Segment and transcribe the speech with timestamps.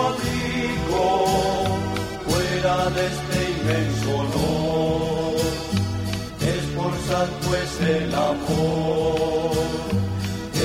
[0.00, 1.64] abrigo
[2.26, 5.36] fuera de este inmenso honor.
[6.40, 9.52] Esforzad pues el amor,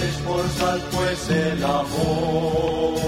[0.07, 2.99] esforzad pues el amor.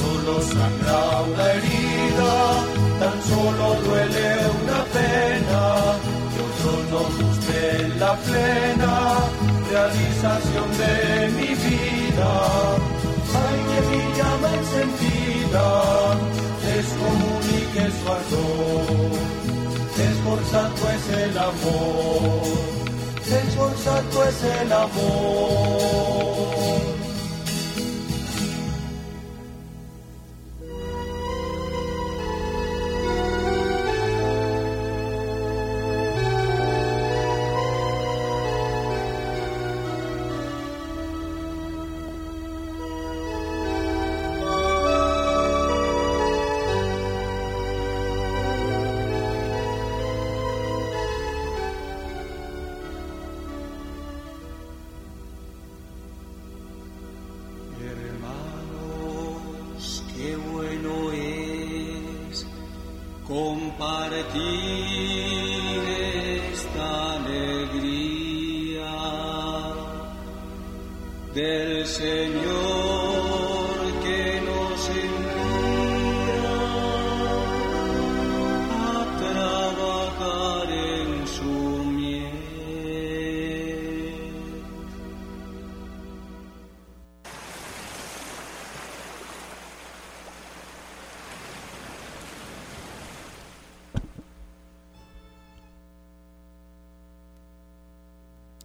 [0.00, 2.34] Solo sangra una herida,
[3.00, 4.26] tan solo duele
[4.62, 5.62] una pena,
[6.34, 9.35] yo no busque la plena
[9.76, 10.94] realización de
[11.36, 12.30] mi vida.
[13.44, 15.66] Ay, que mi llama encendida
[16.66, 19.12] descomunique su ardor.
[20.08, 22.42] Esforzado es el amor,
[23.44, 26.16] esforzado es el amor.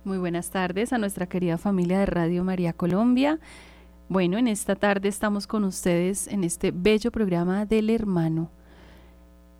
[0.04, 3.40] Muy buenas tardes a nuestra querida familia de Radio María Colombia.
[4.10, 8.50] Bueno, en esta tarde estamos con ustedes en este bello programa del hermano.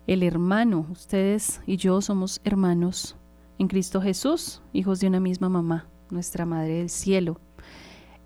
[0.08, 3.14] El hermano, ustedes y yo somos hermanos
[3.60, 7.40] en Cristo Jesús, hijos de una misma mamá, nuestra Madre del Cielo.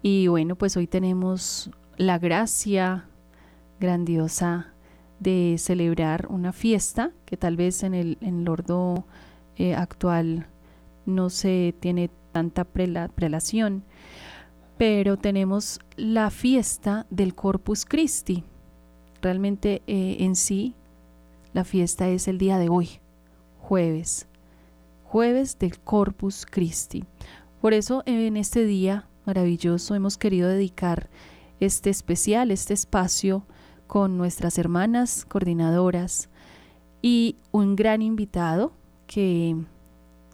[0.01, 3.11] Y bueno, pues hoy tenemos la gracia
[3.79, 4.73] grandiosa
[5.21, 8.47] de celebrar una fiesta que tal vez en el, en
[9.57, 10.47] eh, actual
[11.07, 13.85] no se tiene tanta prelación,
[14.77, 18.45] pero tenemos la fiesta del Corpus Christi.
[19.23, 20.75] Realmente eh, en sí,
[21.53, 23.01] la fiesta es el día de hoy,
[23.59, 24.29] jueves,
[25.05, 27.05] jueves del Corpus Christi.
[27.61, 31.09] Por eso en este día maravilloso hemos querido dedicar
[31.59, 33.45] este especial, este espacio
[33.87, 36.29] con nuestras hermanas coordinadoras
[37.03, 38.73] y un gran invitado
[39.07, 39.57] que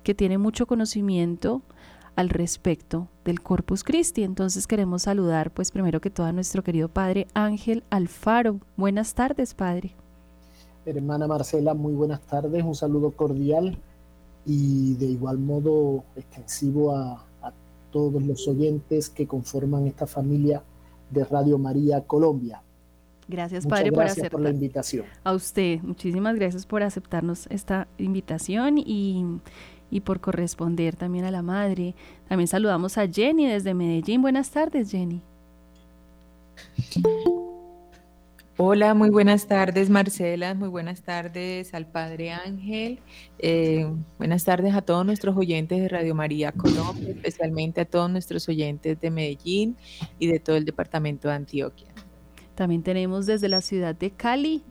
[0.02, 1.62] que tiene mucho conocimiento
[2.16, 4.22] al respecto del Corpus Christi.
[4.22, 8.60] Entonces queremos saludar, pues primero que todo, a nuestro querido Padre Ángel Alfaro.
[8.76, 9.94] Buenas tardes, Padre.
[10.84, 13.78] Hermana Marcela, muy buenas tardes, un saludo cordial
[14.44, 17.52] y de igual modo extensivo a, a
[17.92, 20.62] todos los oyentes que conforman esta familia
[21.10, 22.62] de Radio María Colombia.
[23.28, 24.30] Gracias, Padre, por aceptar.
[24.32, 25.06] por la invitación.
[25.22, 29.24] A usted, muchísimas gracias por aceptarnos esta invitación y
[29.92, 31.94] y por corresponder también a la madre.
[32.26, 34.22] También saludamos a Jenny desde Medellín.
[34.22, 35.20] Buenas tardes, Jenny.
[38.56, 43.00] Hola, muy buenas tardes Marcela, muy buenas tardes al Padre Ángel,
[43.38, 48.48] eh, buenas tardes a todos nuestros oyentes de Radio María Colombia, especialmente a todos nuestros
[48.48, 49.76] oyentes de Medellín
[50.18, 51.88] y de todo el departamento de Antioquia.
[52.54, 54.62] También tenemos desde la ciudad de Cali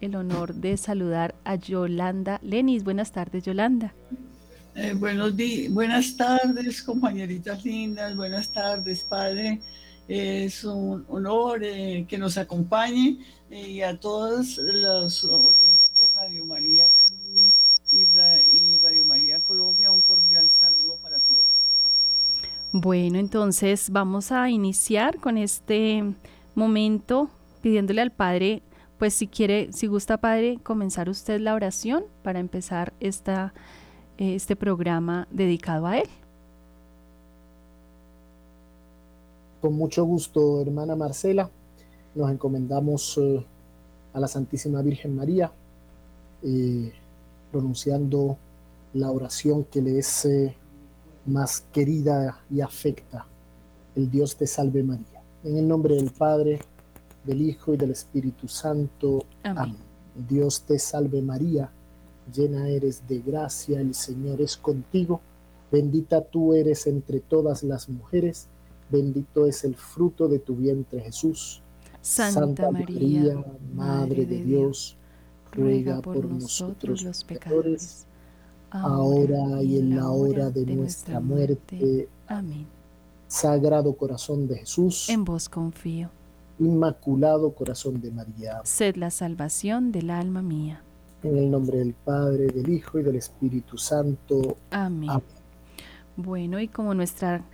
[0.00, 2.84] el honor de saludar a Yolanda Lenis.
[2.84, 3.94] Buenas tardes, Yolanda.
[4.80, 5.34] Eh, buenos
[5.70, 9.60] buenas tardes, compañeritas lindas, buenas tardes, padre.
[10.06, 13.18] Es un honor eh, que nos acompañe
[13.50, 16.84] eh, y a todos los oyentes de Radio María
[17.92, 21.64] y, y Radio María Colombia, un cordial saludo para todos.
[22.70, 26.04] Bueno, entonces vamos a iniciar con este
[26.54, 27.30] momento
[27.62, 28.62] pidiéndole al Padre,
[28.96, 33.52] pues si quiere, si gusta Padre, comenzar usted la oración para empezar esta
[34.18, 36.08] este programa dedicado a él.
[39.60, 41.50] Con mucho gusto, hermana Marcela,
[42.14, 43.44] nos encomendamos eh,
[44.12, 45.50] a la Santísima Virgen María,
[46.42, 46.92] eh,
[47.50, 48.36] pronunciando
[48.94, 50.54] la oración que le es eh,
[51.26, 53.26] más querida y afecta,
[53.94, 55.22] el Dios te salve María.
[55.44, 56.60] En el nombre del Padre,
[57.24, 59.24] del Hijo y del Espíritu Santo.
[59.42, 59.76] Amén.
[60.28, 61.70] Dios te salve María
[62.32, 65.20] llena eres de gracia, el Señor es contigo,
[65.70, 68.48] bendita tú eres entre todas las mujeres,
[68.90, 71.62] bendito es el fruto de tu vientre Jesús.
[72.00, 73.44] Santa, María,
[73.74, 74.96] Madre de Dios,
[75.52, 78.06] ruega por nosotros los pecadores,
[78.70, 82.08] ahora y en la hora de nuestra muerte.
[82.26, 82.66] Amén.
[83.26, 86.10] Sagrado corazón de Jesús, en vos confío.
[86.58, 90.82] Inmaculado corazón de María, sed la salvación del alma mía.
[91.22, 94.58] En el nombre del Padre, del Hijo y del Espíritu Santo.
[94.70, 95.10] Amén.
[96.16, 97.44] Bueno, y como nuestra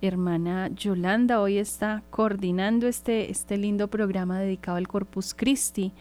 [0.00, 5.92] hermana Yolanda hoy está coordinando este, este lindo programa dedicado al Corpus Christi,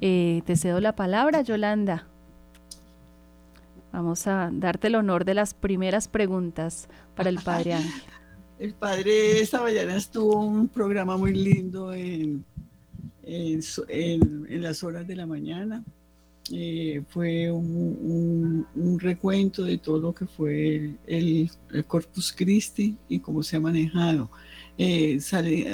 [0.00, 2.06] eh, te cedo la palabra, Yolanda.
[3.92, 8.02] Vamos a darte el honor de las primeras preguntas para el Padre Ángel.
[8.58, 12.44] El Padre esta mañana estuvo un programa muy lindo en,
[13.24, 15.84] en las horas de la mañana
[16.54, 18.66] eh, fue un,
[19.00, 21.50] recuento de todo lo que fue el,
[21.86, 24.30] Corpus Christi y cómo se ha manejado.
[24.76, 25.18] Eh,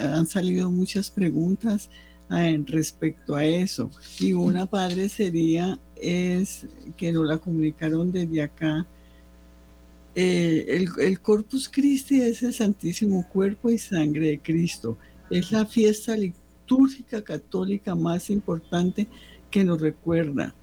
[0.00, 1.90] han salido muchas preguntas
[2.30, 3.90] eh, respecto a eso
[4.20, 6.66] y una padre sería es
[6.96, 8.86] que nos la comunicaron desde acá.
[10.14, 14.96] el, el Corpus Christi es el Santísimo Cuerpo y Sangre de Cristo.
[15.28, 19.08] Es la fiesta litúrgica católica más importante
[19.50, 20.54] que nos recuerda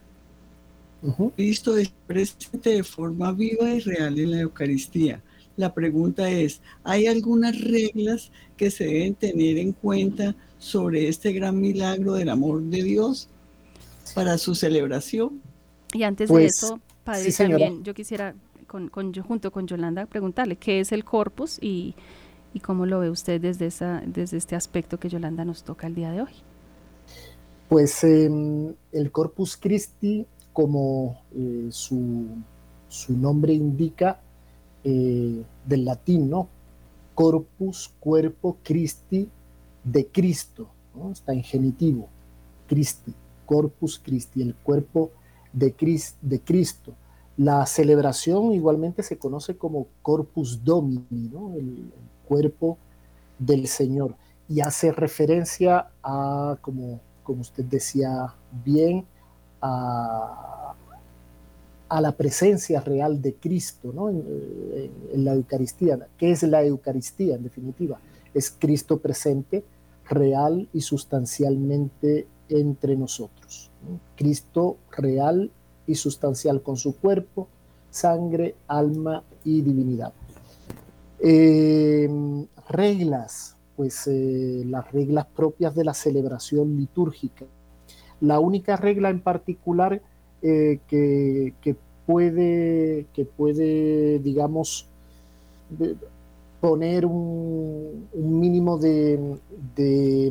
[1.36, 5.22] Cristo es presente de forma viva y real en la Eucaristía.
[5.58, 11.60] La pregunta es, ¿hay algunas reglas que se deben tener en cuenta sobre este gran
[11.60, 13.30] milagro del amor de Dios
[14.14, 15.42] para su celebración?
[15.94, 18.36] Y antes de pues, eso, Padre, también yo quisiera,
[18.68, 21.96] con, junto con Yolanda, preguntarle qué es el corpus y,
[22.62, 26.12] cómo lo ve usted desde, esa, desde este aspecto que Yolanda nos toca el día
[26.12, 26.32] de hoy.
[27.70, 30.26] Pues em, el Corpus Christi
[30.56, 32.30] como eh, su,
[33.10, 34.22] nombre indica,
[34.86, 36.48] eh, del latín, ¿no?
[37.14, 39.30] Corpus, cuerpo, Christi,
[39.84, 40.70] de Cristo,
[41.12, 42.08] está en genitivo,
[42.68, 43.14] Christi,
[43.46, 45.12] Corpus Christi, el cuerpo
[45.52, 45.76] de,
[46.22, 46.94] de Cristo.
[47.36, 51.92] La celebración igualmente se conoce como Corpus Domini, el, el
[52.30, 52.78] cuerpo
[53.38, 54.16] del Señor,
[54.48, 59.06] y hace referencia a, como, como usted decía bien,
[59.66, 60.76] a,
[62.02, 64.10] la presencia real de Cristo ¿no?
[64.10, 65.98] en, la Eucaristía.
[66.18, 68.00] ¿Qué es la Eucaristía en definitiva?
[68.34, 69.64] Es Cristo presente,
[70.10, 73.72] real y sustancialmente entre nosotros.
[74.16, 75.52] Cristo real
[75.88, 77.48] y sustancial con su cuerpo,
[77.90, 80.14] sangre, alma y divinidad.
[81.20, 82.10] Eh,
[82.70, 87.46] reglas, pues eh, las reglas propias de la celebración litúrgica.
[88.22, 90.02] La única regla en particular
[90.42, 91.76] eh, que,
[92.06, 94.88] puede, que puede, digamos,
[96.62, 99.20] poner un, mínimo de,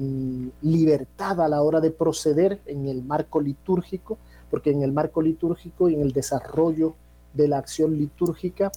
[0.00, 4.18] mm, libertad a la hora de proceder en el marco litúrgico,
[4.50, 6.94] porque en el marco litúrgico y en el desarrollo
[7.32, 8.70] de la acción litúrgica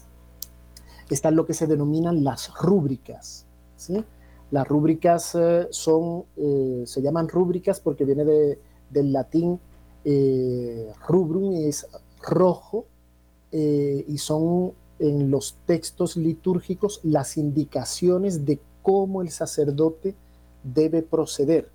[1.09, 3.45] están lo que se denominan las rúbricas.
[4.51, 8.59] Las rúbricas eh, son, eh, se llaman rúbricas porque viene de,
[8.89, 9.59] del latín
[10.05, 11.87] eh, rubrum es
[12.21, 12.85] rojo
[13.51, 20.15] eh, y son en los textos litúrgicos las indicaciones de cómo el sacerdote
[20.63, 21.69] debe proceder,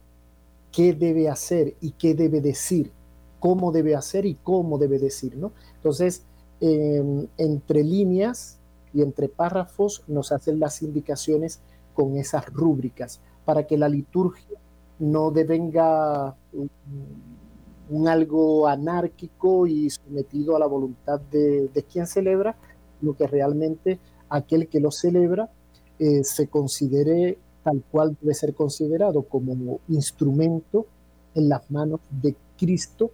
[0.73, 2.91] qué debe hacer y qué debe decir,
[3.39, 5.53] cómo debe hacer y cómo debe decir, ¿no?
[5.77, 6.23] Entonces,
[6.61, 8.59] em, entre líneas
[8.95, 11.61] y entre párrafos nos hacen las indicaciones
[11.95, 14.59] con esas rúbricas para que la liturgia
[15.03, 22.57] no devenga un, algo anárquico y sometido a la voluntad de, quien celebra,
[23.01, 25.51] lo que realmente aquel que lo celebra
[25.99, 30.87] eh, se considere tal cual debe ser considerado como instrumento
[31.35, 33.11] en las manos de Cristo,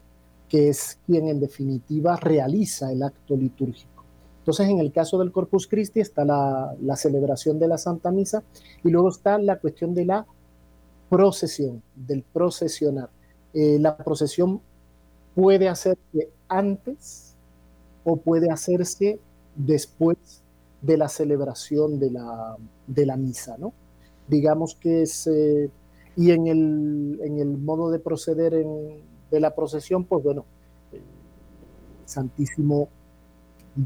[0.49, 4.05] que es quien en definitiva realiza el acto litúrgico.
[4.41, 8.43] Entonces, en el caso del Corpus Christi está la, la celebración de la Santa Misa
[8.85, 10.27] y luego está la cuestión de la
[11.09, 13.11] procesión, del procesionar.
[13.55, 14.61] Eh, la procesión
[15.35, 17.35] puede hacerse antes
[18.05, 19.19] o puede hacerse
[19.55, 20.17] después
[20.83, 23.73] de la celebración de la, de la misa, ¿no?
[24.29, 25.71] Digamos que es, eh,
[26.17, 28.53] y en el, en el, modo de proceder
[29.31, 30.45] de la procesión, pues bueno,
[30.93, 31.01] el
[32.05, 32.89] Santísimo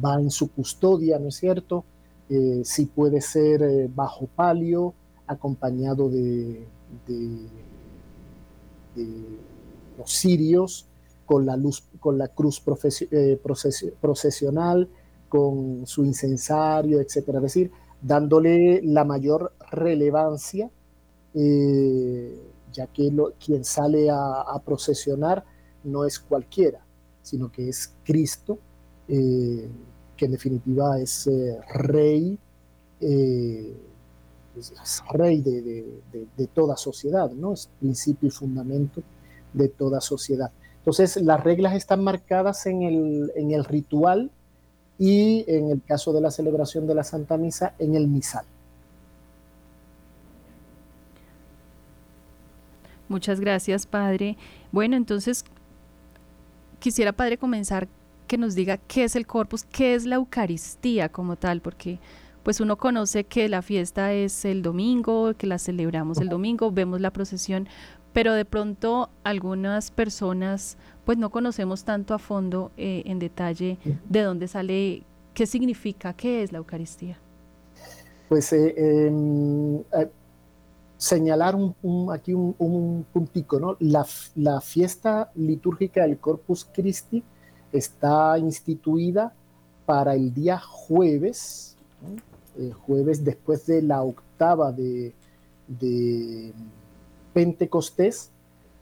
[0.04, 1.84] va en su custodia, ¿no es cierto?
[2.28, 4.94] Eh, si puede ser bajo palio,
[5.26, 6.66] acompañado de,
[7.06, 7.48] de,
[9.98, 10.86] los sirios
[11.24, 12.62] con la luz, con la cruz
[13.10, 13.40] eh,
[14.00, 14.88] procesional,
[15.28, 17.38] con su incensario, etcétera.
[17.38, 17.70] Es decir,
[18.00, 20.70] dándole la mayor relevancia,
[21.34, 22.38] eh,
[22.72, 23.10] ya que
[23.44, 25.44] quien sale a, procesionar
[25.84, 26.84] no es cualquiera,
[27.22, 28.58] sino que es Cristo,
[29.08, 29.68] eh,
[30.16, 31.28] que en definitiva es
[31.74, 32.38] rey,
[35.12, 37.52] rey de, toda sociedad, ¿no?
[37.52, 39.02] es principio y fundamento
[39.52, 40.50] de toda sociedad.
[40.78, 44.30] Entonces, las reglas están marcadas en el, en el ritual
[44.98, 48.44] y en el caso de la celebración de la Santa Misa, en el misal.
[53.08, 54.36] Muchas gracias, Padre.
[54.72, 55.44] Bueno, entonces
[56.78, 57.88] quisiera, Padre, comenzar
[58.26, 61.98] que nos diga qué es el corpus, qué es la Eucaristía como tal, porque
[62.42, 67.00] pues uno conoce que la fiesta es el domingo, que la celebramos el domingo, vemos
[67.00, 67.68] la procesión,
[68.12, 74.22] pero de pronto algunas personas pues no conocemos tanto a fondo eh, en detalle de
[74.22, 77.18] dónde sale, qué significa, qué es la Eucaristía.
[78.28, 80.10] Pues eh, eh,
[80.96, 81.74] señalar un,
[82.12, 83.76] aquí un, un, puntico, ¿no?
[83.80, 84.06] La,
[84.36, 87.22] la, fiesta litúrgica del Corpus Christi
[87.72, 89.34] está instituida
[89.84, 91.71] para el día jueves,
[92.86, 95.12] jueves después de la octava de,
[97.32, 98.30] Pentecostés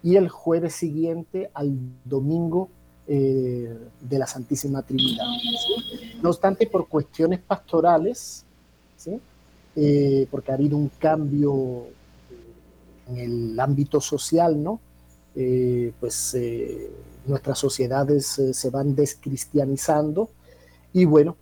[0.03, 1.73] y el jueves siguiente al
[2.05, 2.69] domingo
[3.07, 5.25] eh, de la Santísima Trinidad.
[6.23, 8.45] No obstante, por cuestiones pastorales,
[9.77, 11.87] eh, porque ha habido un cambio
[13.09, 14.81] en el ámbito social, ¿no?
[15.37, 16.37] Eh, pues
[17.25, 20.31] nuestras sociedades se van descristianizando
[20.93, 21.37] y bueno,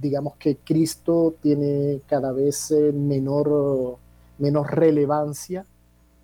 [0.00, 3.98] digamos que Cristo tiene cada vez menor
[4.38, 5.64] menos relevancia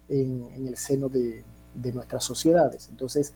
[0.09, 1.45] en, el seno de,
[1.93, 2.89] nuestras sociedades.
[2.89, 3.35] Entonces,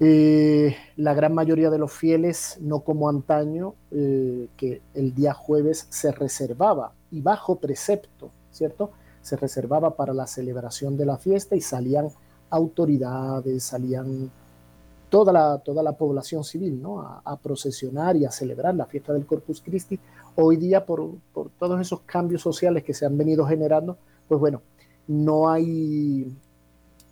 [0.00, 5.86] eh, la gran mayoría de los fieles, no como antaño, eh, que el día jueves
[5.90, 8.90] se reservaba, y bajo precepto, ¿cierto?
[9.22, 12.08] Se reservaba para la celebración de la fiesta y salían
[12.50, 14.30] autoridades, salían
[15.12, 17.02] toda la, toda la población civil ¿no?
[17.02, 20.00] a, procesionar y a celebrar la fiesta del Corpus Christi
[20.36, 21.06] hoy día por,
[21.58, 24.62] todos esos cambios sociales que se han venido generando, pues bueno,
[25.06, 26.34] no hay,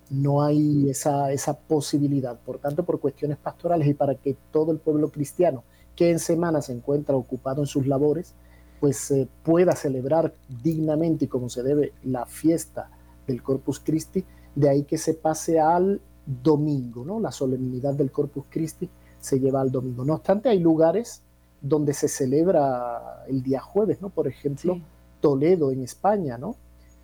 [0.09, 2.39] no hay esa, esa posibilidad.
[2.39, 5.63] Por tanto, por cuestiones pastorales y para que todo el pueblo cristiano
[5.95, 8.33] que en semana se encuentra ocupado en sus labores,
[8.81, 12.91] pues eh, pueda celebrar dignamente y como se debe la fiesta
[13.27, 16.01] del Corpus Christi, de ahí que se pase al
[16.43, 17.21] domingo, ¿no?
[17.21, 20.05] La solemnidad del Corpus Christi se lleva al domingo.
[20.05, 21.23] No obstante, hay lugares
[21.61, 24.11] donde se celebra el día jueves, ¿no?
[24.11, 24.81] Por ejemplo,
[25.21, 26.57] Toledo en España, ¿no?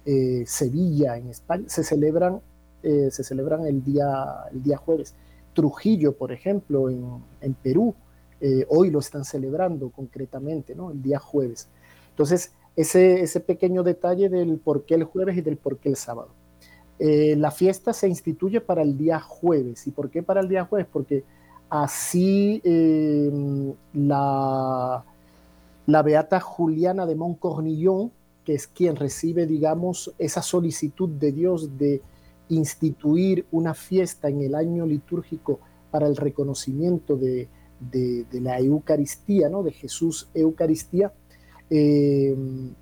[0.05, 2.41] Eh, Sevilla en España, se celebran,
[2.83, 5.15] eh, se celebran el día, el día jueves.
[5.53, 7.95] Trujillo, por ejemplo, en, Perú,
[8.41, 10.91] eh, hoy lo están celebrando concretamente, ¿no?
[10.91, 11.69] El día jueves.
[12.11, 15.97] Entonces, ese, ese pequeño detalle del por qué el jueves y del por qué el
[15.97, 16.29] sábado.
[16.99, 19.87] La fiesta se instituye para el día jueves.
[19.87, 20.87] ¿Y por qué para el día jueves?
[20.91, 21.25] Porque
[21.69, 25.05] Así em, la,
[25.87, 28.13] la beata Juliana de Montcornillon,
[28.45, 32.03] que es quien recibe, digamos, esa solicitud de Dios de
[32.49, 35.59] instituir una fiesta en el año litúrgico
[35.91, 37.49] para el reconocimiento de,
[38.33, 39.65] la Eucaristía, ¿no?
[39.65, 41.13] de Jesús Eucaristía,
[41.69, 42.73] em,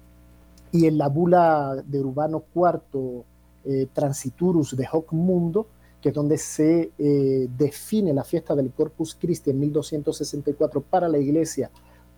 [0.72, 3.24] y en la bula de Urbano IV,
[3.66, 5.66] eh, Transiturus de Hoc Mundo,
[6.02, 11.16] que es donde se eh, define la fiesta del Corpus Christi en 1264 para la
[11.16, 11.70] Iglesia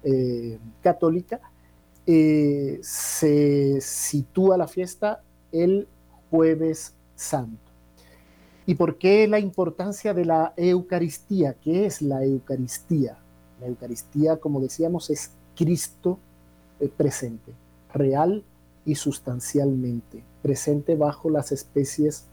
[0.02, 1.40] eh, católica,
[2.04, 5.88] se sitúa la fiesta el
[6.30, 7.72] jueves santo.
[8.64, 11.54] ¿Y por qué la importancia de la Eucaristía?
[11.54, 13.18] ¿Qué es la Eucaristía?
[13.60, 16.18] La Eucaristía, como decíamos, es Cristo
[16.96, 17.52] presente,
[17.92, 18.44] real
[18.84, 22.26] y sustancialmente, presente bajo las especies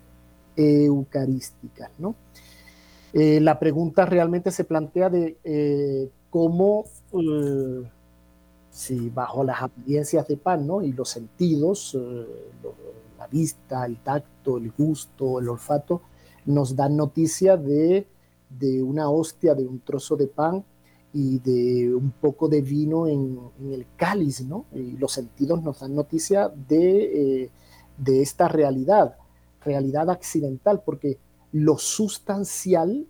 [0.56, 1.90] eucarísticas.
[1.98, 2.14] ¿no?
[3.12, 7.90] Eh, la pregunta realmente se plantea de eh, cómo, eh,
[8.70, 10.84] si bajo las apariencias de pan ¿no?
[10.84, 11.98] y los sentidos,
[13.18, 16.02] la vista, el tacto, el gusto, el olfato,
[16.46, 18.06] nos dan noticia de,
[18.60, 20.64] de, una hostia, de un trozo de pan
[21.16, 23.40] y de un poco de vino en,
[23.72, 24.66] el cáliz, ¿no?
[24.72, 27.50] Y los sentidos nos dan noticia de,
[27.98, 29.18] de esta realidad
[29.64, 31.18] realidad accidental, porque
[31.52, 33.06] lo sustancial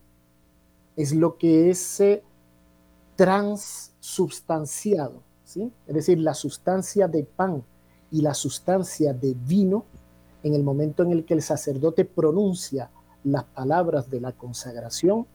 [0.96, 2.24] es lo que es eh,
[3.16, 5.72] transubstanciado, ¿sí?
[5.88, 7.64] es decir, la sustancia de pan
[8.12, 9.86] y la sustancia de vino,
[10.44, 12.92] en el momento en el que el sacerdote pronuncia
[13.24, 15.26] las palabras de la consagración,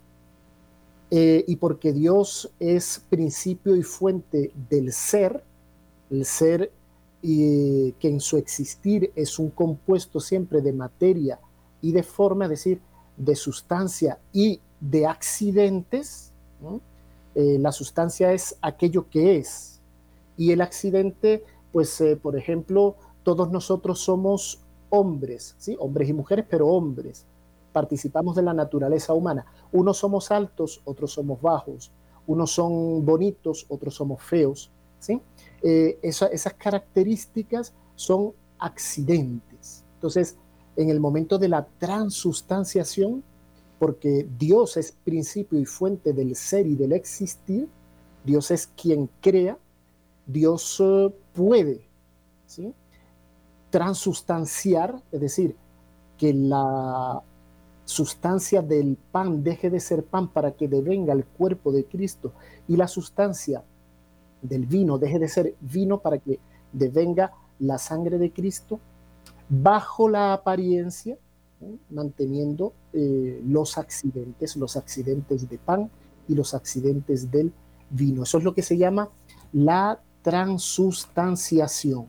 [1.10, 5.42] eh, y porque Dios es principio y fuente del ser,
[6.10, 6.70] el ser
[7.22, 11.40] y que en su existir es un compuesto siempre de materia
[11.80, 12.80] y de forma, es decir,
[13.16, 16.32] de sustancia y de accidentes.
[17.34, 19.78] Eh, la sustancia es aquello que es
[20.38, 22.94] y el accidente, pues, eh, por ejemplo,
[23.24, 25.76] todos nosotros somos hombres, ¿sí?
[25.80, 27.26] hombres y mujeres, pero hombres.
[27.72, 29.44] Participamos de la naturaleza humana.
[29.72, 31.90] Unos somos altos, otros somos bajos.
[32.26, 34.70] Unos son bonitos, otros somos feos.
[35.00, 35.20] ¿sí?
[35.62, 39.84] Eh, esas características son accidentes.
[39.94, 40.36] Entonces,
[40.76, 43.24] en el momento de la transustanciación,
[43.78, 47.68] porque Dios es principio y fuente del ser y del existir,
[48.24, 49.58] Dios es quien crea,
[50.26, 51.88] Dios eh, puede
[52.46, 52.74] ¿sí?
[53.70, 55.56] transustanciar, es decir,
[56.16, 57.22] que la
[57.84, 62.32] sustancia del pan deje de ser pan para que devenga el cuerpo de Cristo
[62.66, 63.64] y la sustancia
[64.42, 66.38] del vino deje de ser vino para que
[66.72, 68.78] devenga la sangre de Cristo,
[69.48, 71.16] bajo la apariencia,
[71.90, 75.90] manteniendo eh, los accidentes, los accidentes de pan
[76.28, 77.52] y los accidentes del
[77.90, 78.22] vino.
[78.22, 79.08] Eso es lo que se llama
[79.52, 82.06] la transustanciación.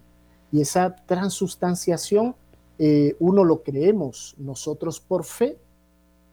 [0.51, 2.35] Y esa transustanciación,
[2.77, 5.57] eh, uno lo creemos nosotros por fe,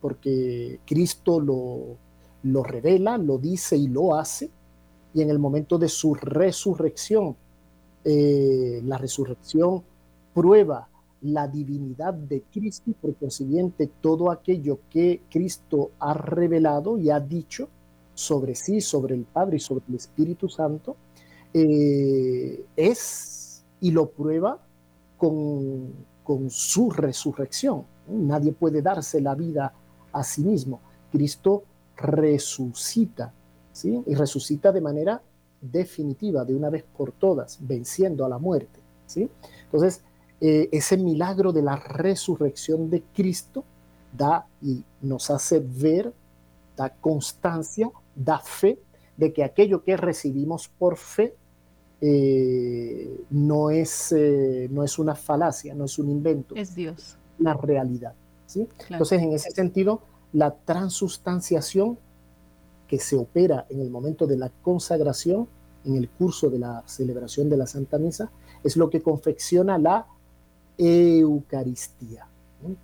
[0.01, 1.97] porque Cristo lo,
[2.43, 4.51] lo revela, lo dice y lo hace,
[5.17, 7.37] y en el momento de su resurrección,
[8.05, 9.83] eh, la resurrección
[10.35, 10.91] prueba
[11.23, 17.19] la divinidad de Cristo y por consiguiente todo aquello que Cristo ha revelado y ha
[17.19, 17.71] dicho
[18.13, 20.97] sobre sí, sobre el Padre y sobre el Espíritu Santo,
[21.55, 24.59] eh, es y lo prueba
[25.17, 25.95] con,
[26.25, 27.85] con su resurrección.
[28.07, 29.73] Nadie puede darse la vida
[30.13, 30.81] a sí mismo.
[31.11, 31.65] Cristo
[31.97, 33.33] resucita,
[33.77, 34.03] ¿sí?
[34.07, 35.21] Y resucita de manera
[35.61, 39.29] definitiva, de una vez por todas, venciendo a la muerte, ¿sí?
[39.65, 40.03] Entonces,
[40.41, 43.65] eh, ese milagro de la resurrección de Cristo
[44.17, 46.13] da y nos hace ver,
[46.75, 48.79] da constancia, da fe
[49.17, 51.35] de que aquello que recibimos por fe
[52.01, 56.55] eh, no, es, eh, no es una falacia, no es un invento.
[56.55, 57.19] Es Dios.
[57.39, 58.15] La realidad.
[58.47, 58.67] ¿sí?
[58.89, 60.01] Entonces, en ese sentido,
[60.33, 61.99] la transustanciación
[62.89, 65.49] que se opera en el momento de la consagración,
[65.85, 68.31] en el curso de la celebración de la Santa Misa,
[68.63, 70.07] es lo que confecciona la
[70.79, 72.27] Eucaristía.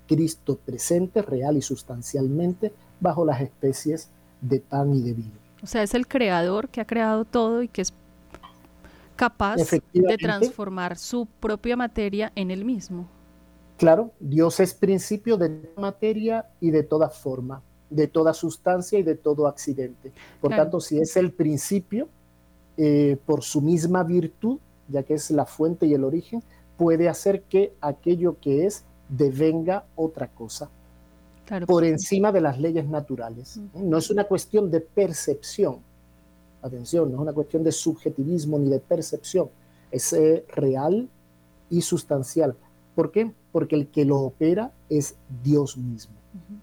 [0.07, 4.09] Cristo presente, real y sustancialmente, bajo las especies
[4.41, 5.33] de pan y de vino.
[5.62, 7.93] O sea, es el creador que ha creado todo y que es
[9.17, 13.07] capaz de transformar su propia materia en el mismo.
[13.77, 17.62] Claro, Dios es principio de materia y de toda forma,
[17.94, 20.12] de toda sustancia y de todo accidente.
[20.40, 22.09] Por tanto, si es el principio,
[22.76, 26.42] eh, por su misma virtud, ya que es la fuente y el origen,
[26.76, 30.70] puede hacer que aquello que es devenga otra cosa.
[31.66, 33.61] por encima de las leyes naturales.
[33.74, 35.81] No es una cuestión de percepción,
[36.62, 39.50] atención, no es una cuestión de subjetivismo ni de percepción,
[39.90, 41.11] es eh, real
[41.68, 42.57] y sustancial.
[42.94, 43.33] ¿Por qué?
[43.52, 46.14] Porque el que lo opera es Dios mismo.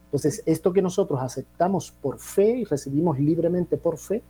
[0.06, 4.24] Entonces, esto que nosotros aceptamos por fe y recibimos libremente por fe,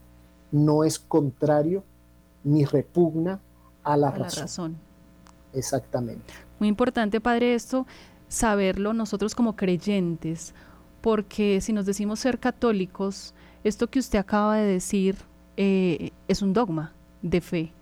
[0.52, 1.84] no es contrario
[2.44, 3.40] ni repugna
[3.84, 4.36] a la, razón.
[4.36, 4.78] La razón.
[5.54, 6.34] Exactamente.
[6.60, 7.86] Muy importante, Padre, esto,
[8.28, 10.54] saberlo nosotros como creyentes,
[11.02, 13.34] porque si nos decimos ser católicos,
[13.64, 15.16] esto que usted acaba de decir
[15.58, 17.74] eh, es un dogma de fe.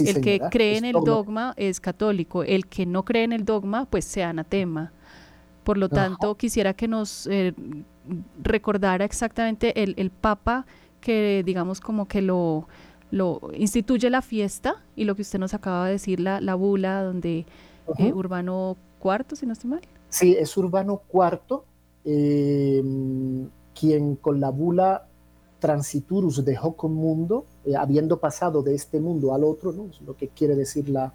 [0.00, 1.54] El que cree en el dogma.
[1.56, 4.92] es católico, el que no cree en el dogma, pues sea anatema.
[5.64, 7.52] Por lo tanto, quisiera que nos eh,
[8.42, 10.64] recordara exactamente el, el Papa
[11.00, 12.68] que, digamos, como que lo,
[13.10, 17.02] lo instituye la fiesta y lo que usted nos acaba de decir, la, la bula
[17.02, 17.46] donde
[17.98, 19.80] eh, Urbano IV, si no estoy mal.
[20.08, 21.62] Sí, es Urbano IV
[22.04, 25.08] em, quien con la bula
[25.66, 29.86] Transiturus dejó con mundo, eh, habiendo pasado de este mundo al otro, ¿no?
[29.86, 31.12] es lo que quiere decir la,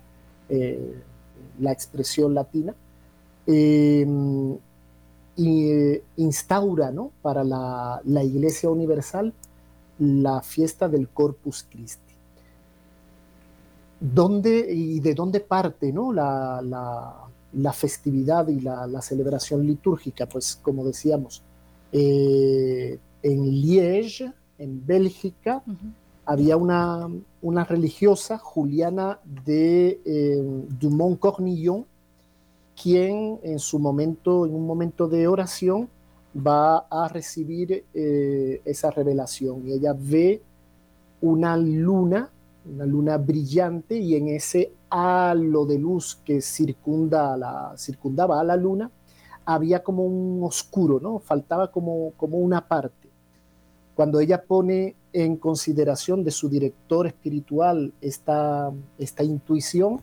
[0.50, 0.94] eh,
[1.60, 2.76] la expresión latina,
[3.48, 4.58] em,
[5.38, 7.12] y instaura ¿no?
[7.22, 9.34] para la, la Iglesia Universal
[10.00, 12.14] la fiesta del Corpus Christi.
[14.02, 16.12] ¿Dónde y de dónde parte ¿no?
[16.12, 16.62] la,
[17.54, 20.26] la, festividad y la, celebración litúrgica?
[20.26, 21.42] Pues como decíamos,
[21.94, 25.64] eh, en Liege, en Bélgica,
[26.26, 27.10] había una,
[27.42, 31.86] una, religiosa, Juliana de eh, Dumont-Cornillon,
[32.82, 35.90] quien en su momento, en un momento de oración,
[36.36, 40.42] va a recibir eh, esa revelación y ella ve
[41.22, 42.30] una luna,
[42.66, 48.56] una luna brillante y en ese halo de luz que circunda la, circundaba a la
[48.56, 48.90] luna,
[49.44, 51.20] había como un oscuro, ¿no?
[51.20, 53.01] Faltaba como, como una parte.
[53.96, 60.00] Cuando ella pone en consideración de su director espiritual esta, esta intuición,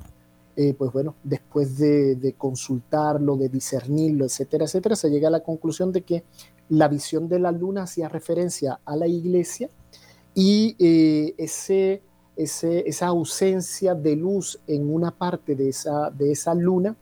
[0.61, 5.93] eh, pues bueno, después de, consultarlo, de discernirlo, etcétera, etcétera, se llega a la conclusión
[5.93, 6.25] de que
[6.69, 9.71] la visión de la luna hacía referencia a la iglesia
[10.35, 12.03] y eh, ese,
[12.35, 16.97] esa ausencia de luz en una parte de esa, de esa luna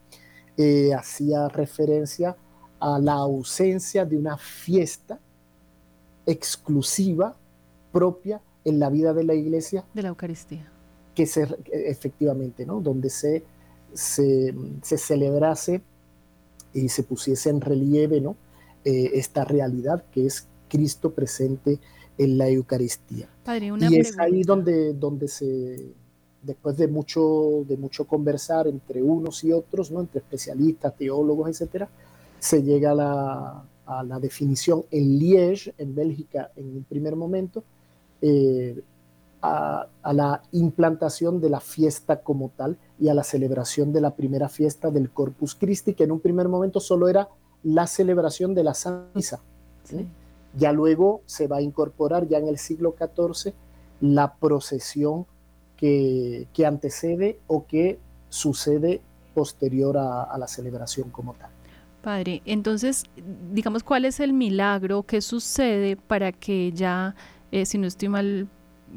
[0.59, 2.37] eh, hacía referencia
[2.79, 5.18] a la ausencia de una fiesta
[6.26, 7.36] exclusiva,
[7.92, 9.84] propia en la vida de la iglesia.
[9.94, 10.70] De la Eucaristía
[11.16, 12.80] que se, efectivamente, ¿no?
[12.80, 13.42] donde se,
[13.94, 15.80] se, celebrase
[16.74, 18.36] y se pusiese en relieve ¿no?
[18.84, 21.80] Eh, esta realidad que es Cristo presente
[22.18, 23.28] en la Eucaristía.
[23.80, 25.94] y es ahí donde, donde se,
[26.42, 30.00] después de mucho, de mucho conversar entre unos y otros, ¿no?
[30.00, 31.88] entre especialistas, teólogos, etcétera,
[32.38, 37.64] se llega a la, a la definición en Liège, en Bélgica, en un primer momento,
[38.20, 38.83] eh,
[39.42, 44.49] a, la implantación de la fiesta como tal y a la celebración de la primera
[44.49, 47.29] fiesta del Corpus Christi, que en un primer momento solo era
[47.62, 49.40] la celebración de la Santa Misa.
[50.57, 53.53] Ya luego se va a incorporar, ya en el siglo XIV,
[54.01, 55.27] la procesión
[55.77, 59.03] que, antecede o que sucede
[59.35, 61.51] posterior a, la celebración como tal.
[62.07, 63.03] Padre, entonces,
[63.53, 67.16] digamos, ¿cuál es el milagro que sucede para que ya,
[67.51, 68.47] eh, si no estoy mal,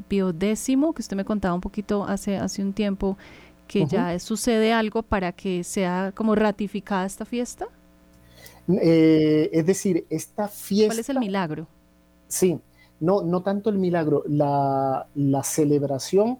[0.06, 3.18] Pío Décimo, que usted me contaba un poquito hace, hace un tiempo,
[3.66, 7.66] que ya sucede algo para que sea como ratificada esta fiesta?
[8.80, 10.94] Eh, es decir, esta fiesta...
[10.94, 11.66] ¿Cuál es el milagro?
[12.28, 12.60] Sí,
[13.00, 15.08] no, no tanto el milagro, la,
[15.42, 16.38] celebración,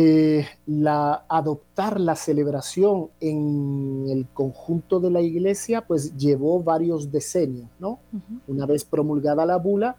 [0.00, 7.68] eh, la, adoptar la celebración en el conjunto de la iglesia, pues llevó varios decenios,
[7.80, 7.98] ¿no?
[8.46, 9.96] Una vez promulgada la bula,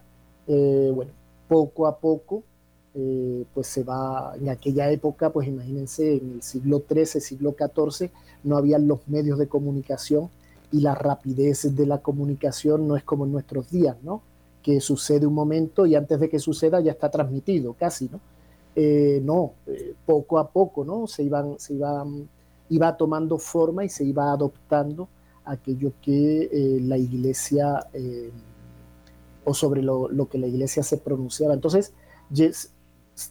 [0.47, 1.11] eh, bueno,
[1.49, 2.43] poco a poco,
[2.95, 8.09] eh, pues se va, en aquella época, pues imagínense, en el siglo XIII, siglo XIV,
[8.45, 10.29] no habían los medios de comunicación
[10.71, 14.21] y la rapidez de la comunicación no es como en nuestros días, ¿no?
[14.63, 18.21] Que sucede un momento y antes de que suceda ya está transmitido, casi, ¿no?
[18.81, 21.05] Eh, no, eh, poco a poco, ¿no?
[21.05, 22.29] Se iban, se iban,
[22.69, 25.09] iba tomando forma y se iba adoptando
[25.43, 27.87] aquello que la iglesia
[29.43, 31.53] o sobre lo, que la iglesia se pronunciaba.
[31.53, 31.93] Entonces,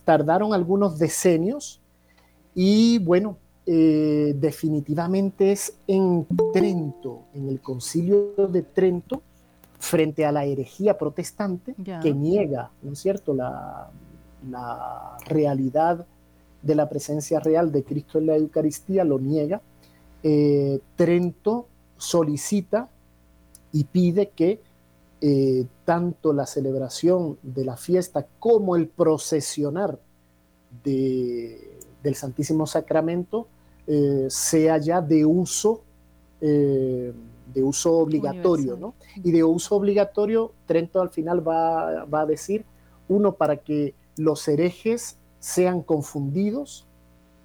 [0.05, 1.81] tardaron algunos decenios
[2.55, 9.23] y bueno, eh, definitivamente es en Trento, en el concilio de Trento,
[9.79, 13.91] frente a la herejía protestante que niega, ¿no es cierto?, la,
[15.27, 16.07] realidad
[16.63, 19.61] de la presencia real de Cristo en la Eucaristía, lo niega.
[20.23, 22.89] Eh, Trento solicita
[23.73, 24.61] y pide que
[25.21, 29.99] eh, tanto la celebración de la fiesta como el procesionar
[30.85, 33.49] del Santísimo Sacramento
[33.87, 35.83] eh, sea ya de uso,
[36.41, 37.13] eh,
[37.53, 38.95] de uso obligatorio, ¿no?
[39.17, 42.65] Y de uso obligatorio, Trento al final va, va a decir,
[43.09, 46.87] uno, para que los herejes sean confundidos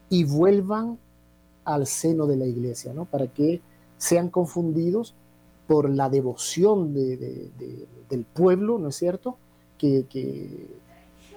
[0.10, 0.98] y vuelvan
[1.66, 3.06] al seno de la iglesia, ¿no?
[3.06, 3.62] Para que
[3.98, 5.16] sean confundidos
[5.68, 9.38] por la devoción del pueblo, ¿no es cierto?,
[9.78, 10.06] que,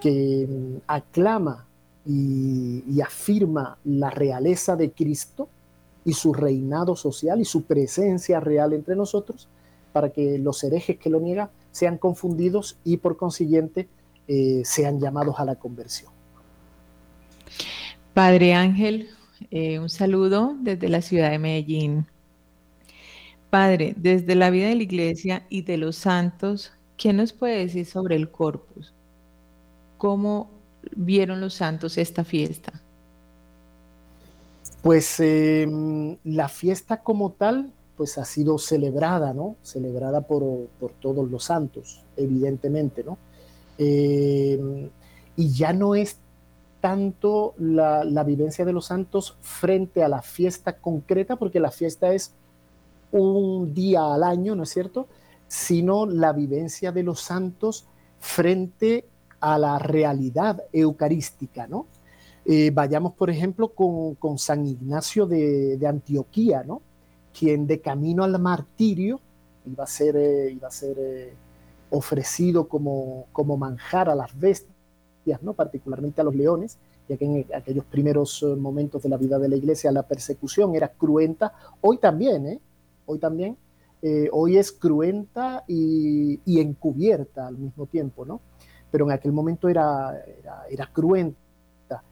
[0.01, 0.49] que,
[0.87, 1.67] aclama
[2.05, 5.49] y, afirma la realeza de Cristo
[6.05, 9.49] y su reinado social y su presencia real entre nosotros,
[9.93, 13.89] para que los herejes que lo niegan sean confundidos y por consiguiente
[14.29, 16.11] eh, sean llamados a la conversión.
[18.15, 19.11] Padre Ángel,
[19.51, 22.07] eh, un saludo desde la ciudad de Medellín.
[23.51, 27.87] Padre, desde la vida de la iglesia y de los santos, ¿qué nos puede decir
[27.87, 28.93] sobre el corpus?
[29.99, 30.51] ¿Cómo
[30.95, 32.83] vieron los santos esta fiesta?
[34.83, 39.57] Pues em, la fiesta como tal, pues ha sido celebrada, ¿no?
[39.63, 40.69] Celebrada por,
[41.01, 43.19] todos los santos, evidentemente, ¿no?
[43.79, 44.89] Em,
[45.37, 46.19] y ya no es
[46.81, 52.33] tanto la, vivencia de los santos frente a la fiesta concreta, porque la fiesta es
[53.13, 55.09] un día al año, ¿no es cierto?
[55.49, 57.87] Sino la vivencia de los santos
[58.21, 59.05] frente
[59.41, 61.87] a la realidad eucarística, ¿no?
[62.45, 66.83] Eh, vayamos, por ejemplo, con, San Ignacio de, Antioquía, ¿no?
[67.37, 69.21] Quien de camino al martirio
[69.67, 71.33] iba a ser, eh, iba a ser eh,
[71.91, 75.53] ofrecido como, como manjar a las bestias, ¿no?
[75.53, 79.49] Particularmente a los leones, ya que en aquellos primeros eh, momentos de la vida de
[79.49, 82.61] la iglesia la persecución era cruenta, hoy también, ¿eh?
[83.07, 83.57] hoy también,
[84.03, 88.41] eh, hoy es cruenta y, encubierta al mismo tiempo, ¿no?
[88.91, 90.25] Pero en aquel momento era,
[90.71, 91.37] era, cruenta.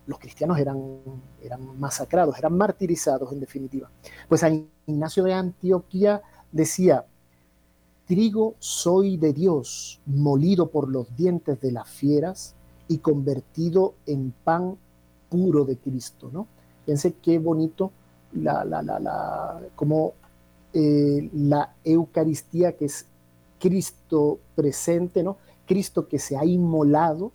[0.06, 0.98] Los cristianos eran,
[1.42, 3.90] eran masacrados, eran martirizados en definitiva.
[4.28, 7.06] Pues San Ignacio de Antioquía decía,
[8.06, 12.54] trigo soy de Dios, molido por los dientes de las fieras
[12.88, 14.76] y convertido en pan
[15.28, 16.46] puro de Cristo, ¿no?
[16.84, 17.90] Fíjense qué bonito
[18.32, 20.12] la, la, la, como
[20.72, 23.06] eh, la Eucaristía que es
[23.58, 25.38] Cristo presente, ¿no?
[25.66, 27.32] Cristo que se ha inmolado,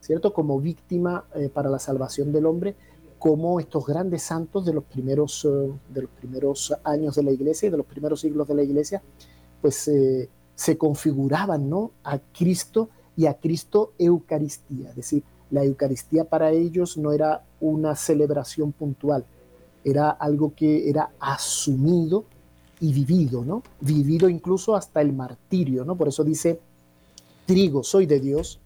[0.00, 0.32] ¿cierto?
[0.32, 2.76] Como víctima eh, para la salvación del hombre,
[3.18, 7.66] como estos grandes santos de los primeros, eh, de los primeros años de la iglesia
[7.66, 9.02] y de los primeros siglos de la iglesia,
[9.62, 9.90] pues
[10.54, 11.92] se configuraban, ¿no?
[12.04, 17.94] A Cristo y a Cristo Eucaristía, es decir, la Eucaristía para ellos no era una
[17.94, 19.24] celebración puntual,
[19.84, 22.24] era algo que era asumido
[22.80, 23.62] y vivido, ¿no?
[23.80, 25.94] Vivido incluso hasta el martirio, ¿no?
[25.94, 26.58] Por eso dice,
[27.46, 28.60] trigo soy de Dios,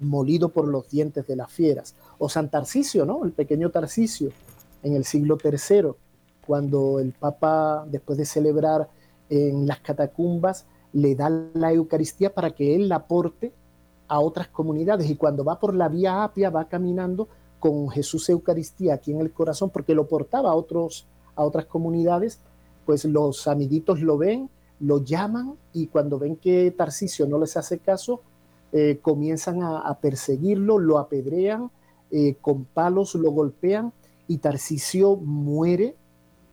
[0.00, 1.94] molido por los dientes de las fieras.
[2.18, 3.24] O San Tarcisio, ¿no?
[3.24, 4.30] El pequeño Tarcisio,
[4.82, 5.90] en el siglo III,
[6.46, 8.88] cuando el Papa, después de celebrar
[9.30, 13.52] en las catacumbas, le da la Eucaristía para que él la aporte
[14.08, 15.08] a otras comunidades.
[15.08, 17.28] Y cuando va por la vía Apia va caminando
[17.60, 22.40] con Jesús Eucaristía aquí en el corazón porque lo portaba a, otros, a otras comunidades,
[22.84, 27.78] pues los amiguitos lo ven, lo llaman y cuando ven que Tarcisio no les hace
[27.78, 28.22] caso,
[28.72, 31.70] eh, comienzan a, perseguirlo, lo apedrean,
[32.10, 33.92] eh, con palos lo golpean
[34.26, 35.96] y Tarcisio muere,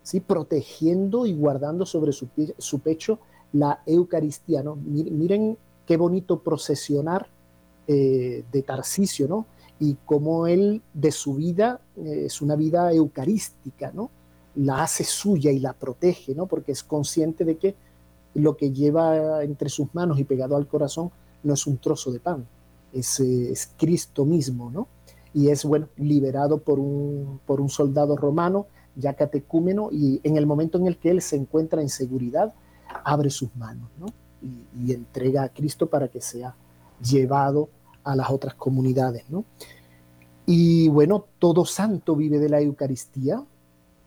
[0.07, 0.21] ¿sí?
[0.21, 3.19] protegiendo y guardando sobre su, su pecho
[3.51, 4.63] la Eucaristía.
[4.63, 4.77] ¿no?
[4.77, 7.27] Miren qué bonito procesionar
[7.87, 9.45] eh, de Tarcisio, ¿no?
[9.79, 14.09] Y cómo él de su vida eh, es una vida eucarística, ¿no?
[14.55, 16.47] La hace suya y la protege, ¿no?
[16.47, 17.75] Porque es consciente de que
[18.33, 21.11] lo que lleva entre sus manos y pegado al corazón
[21.43, 22.45] no es un trozo de pan,
[22.93, 24.87] es, eh, es Cristo mismo, ¿no?
[25.33, 28.67] Y es, bueno, liberado por un, por un soldado romano,
[28.97, 32.53] ya catecúmeno, y en el momento en el que él se encuentra en seguridad,
[33.03, 34.07] abre sus manos, ¿no?
[34.41, 36.55] Y, y entrega a Cristo para que sea
[37.01, 37.69] llevado
[38.03, 39.45] a las otras comunidades, ¿no?
[40.45, 43.43] Y bueno, todo santo vive de la Eucaristía.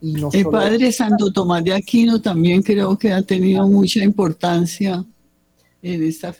[0.00, 5.04] Y no el Padre Santo Tomás de Aquino también creo que ha tenido mucha importancia
[5.82, 6.32] en esta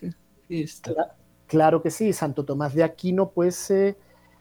[0.48, 1.14] fiesta.
[1.46, 3.94] Claro, que sí, Santo Tomás de Aquino, pues eh,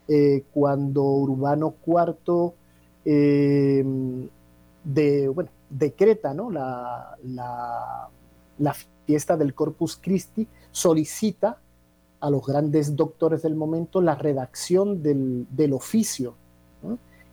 [0.07, 2.53] eh, cuando Urbano IV
[3.05, 3.83] eh,
[4.83, 6.49] de, bueno, decreta ¿no?
[6.49, 7.17] la,
[8.57, 11.57] la, fiesta del Corpus Christi, solicita
[12.19, 16.35] a los grandes doctores del momento la redacción del, oficio,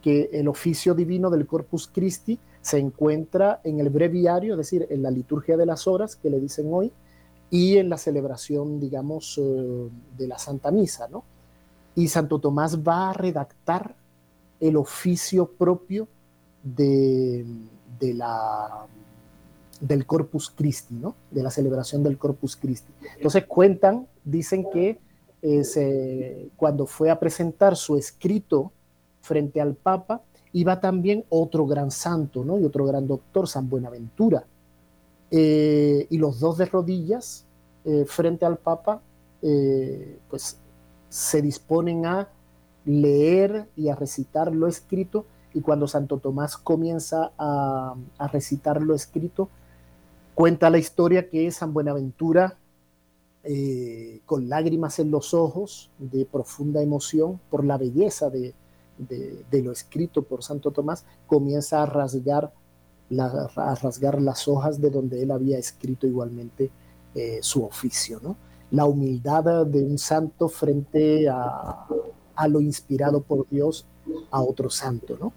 [0.00, 5.02] que el oficio divino del Corpus Christi se encuentra en el breviario, es decir, en
[5.02, 6.92] la liturgia de las horas que le dicen hoy,
[7.50, 11.24] y en la celebración, digamos, eh, de la Santa Misa, ¿no?
[11.94, 13.94] Y Santo Tomás va a redactar
[14.60, 16.08] el oficio propio
[16.62, 17.44] de,
[17.98, 18.86] de la
[19.80, 21.14] del Corpus Christi, ¿no?
[21.30, 22.92] De la celebración del Corpus Christi.
[23.16, 24.98] Entonces cuentan, dicen que
[25.42, 28.72] eh, cuando fue a presentar su escrito
[29.20, 32.58] frente al Papa, iba también otro gran santo, ¿no?
[32.58, 34.46] Y otro gran doctor, San Buenaventura.
[35.30, 37.44] Eh, y los dos de rodillas
[37.84, 39.02] eh, frente al Papa,
[40.28, 40.58] pues
[41.08, 42.28] se disponen a
[42.86, 48.94] leer y a recitar lo escrito y cuando Santo Tomás comienza a, a, recitar lo
[48.94, 49.50] escrito,
[50.36, 52.58] Cuenta la historia que San Buenaventura,
[53.42, 58.52] eh, con lágrimas en los ojos, de profunda emoción por la belleza de,
[59.50, 62.52] lo escrito por Santo Tomás, comienza a rasgar,
[63.18, 66.70] a rasgar las hojas de donde él había escrito igualmente
[67.14, 68.20] eh, su oficio.
[68.22, 68.36] ¿no?
[68.72, 71.86] La humildad de un santo frente a,
[72.48, 73.86] lo inspirado por Dios
[74.30, 75.16] a otro santo.
[75.20, 75.32] ¿no?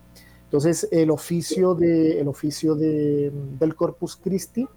[0.46, 4.68] Entonces, el oficio, de, el oficio de, del Corpus Christi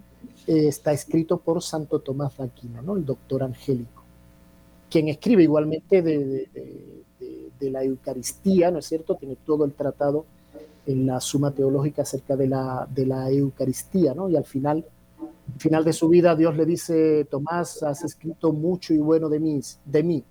[0.46, 2.96] eh, está escrito por Santo Tomás de Aquino, ¿no?
[2.96, 4.02] el doctor angélico,
[4.90, 6.48] quien escribe igualmente de,
[7.60, 9.14] la Eucaristía, ¿no es cierto?
[9.14, 10.26] Tiene todo el tratado
[10.84, 14.28] en la Suma Teológica acerca de la, de la Eucaristía, ¿no?
[14.28, 14.84] Y al final,
[15.20, 19.38] al final de su vida, Dios le dice, Tomás, has escrito mucho y bueno de
[19.38, 20.24] mí, de mí.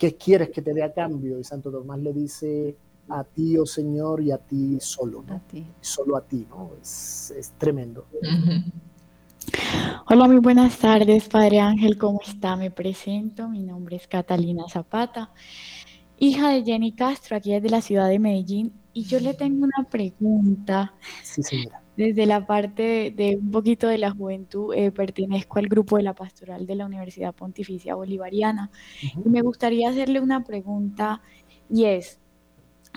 [0.00, 1.38] ¿Qué quieres que te dé a cambio?
[1.38, 2.74] Y Santo Tomás le dice,
[3.10, 5.34] a ti, oh Señor, y a ti solo, ¿no?
[5.34, 5.66] A ti.
[5.82, 6.70] Solo a ti, ¿no?
[6.80, 8.06] Es, es tremendo.
[10.08, 12.56] Hola, muy buenas tardes, Padre Ángel, ¿cómo está?
[12.56, 15.30] Me presento, mi nombre es Catalina Zapata
[16.20, 19.64] hija de Jenny Castro, aquí es de la ciudad de Medellín, y yo le tengo
[19.64, 20.92] una pregunta.
[21.22, 21.82] Sí, señora.
[22.00, 26.14] Desde la parte de, un poquito de la juventud, eh, pertenezco al grupo de la
[26.14, 28.70] pastoral de la Universidad Pontificia Bolivariana.
[29.22, 31.20] Y me gustaría hacerle una pregunta,
[31.68, 32.18] y es,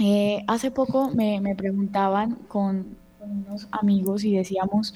[0.02, 4.94] eh, hace poco me, preguntaban con, unos amigos y decíamos,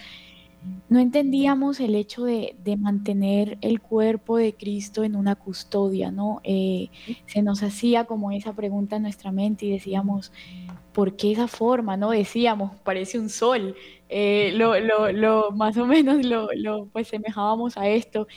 [0.90, 6.40] no entendíamos el hecho de, mantener el cuerpo de Cristo en una custodia, ¿no?
[6.44, 6.90] Eh,
[7.26, 10.32] se nos hacía como esa pregunta en nuestra mente y decíamos,
[10.94, 11.98] ¿por qué esa forma?
[11.98, 12.12] ¿No?
[12.12, 13.76] Decíamos, parece un sol,
[14.10, 18.28] eh, lo, lo, lo, más o menos lo, lo, pues semejábamos a esto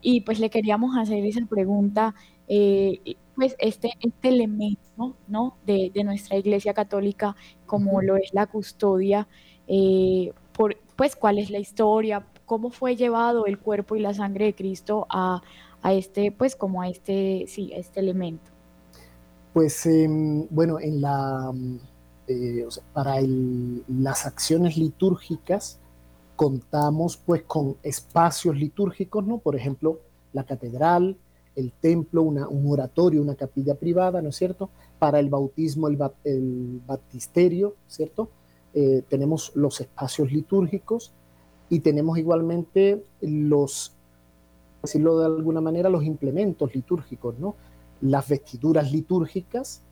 [0.00, 2.14] y pues le queríamos hacer esa pregunta,
[2.48, 5.56] eh, pues este, este elemento, ¿no?
[5.64, 9.28] De, de, nuestra Iglesia Católica, como lo es la custodia,
[10.52, 14.54] por, pues cuál es la historia, cómo fue llevado el cuerpo y la sangre de
[14.54, 15.40] Cristo a,
[15.80, 18.50] a este, pues como a este, sí, a este elemento.
[19.54, 21.54] Pues em, bueno, en la
[22.28, 23.14] eh, para
[23.88, 25.78] las acciones litúrgicas
[26.36, 29.38] contamos pues con espacios litúrgicos, ¿no?
[29.38, 30.00] Por ejemplo,
[30.34, 31.16] la catedral,
[31.56, 34.68] el templo, un oratorio, una capilla privada, ¿no es cierto?
[34.98, 35.96] Para el bautismo, el,
[36.86, 38.28] baptisterio, ¿cierto?
[38.72, 41.12] Eh, tenemos los espacios litúrgicos
[41.68, 43.92] y tenemos igualmente los,
[44.82, 47.56] decirlo de alguna manera, los implementos litúrgicos, ¿no?
[48.00, 49.82] Las vestiduras litúrgicas,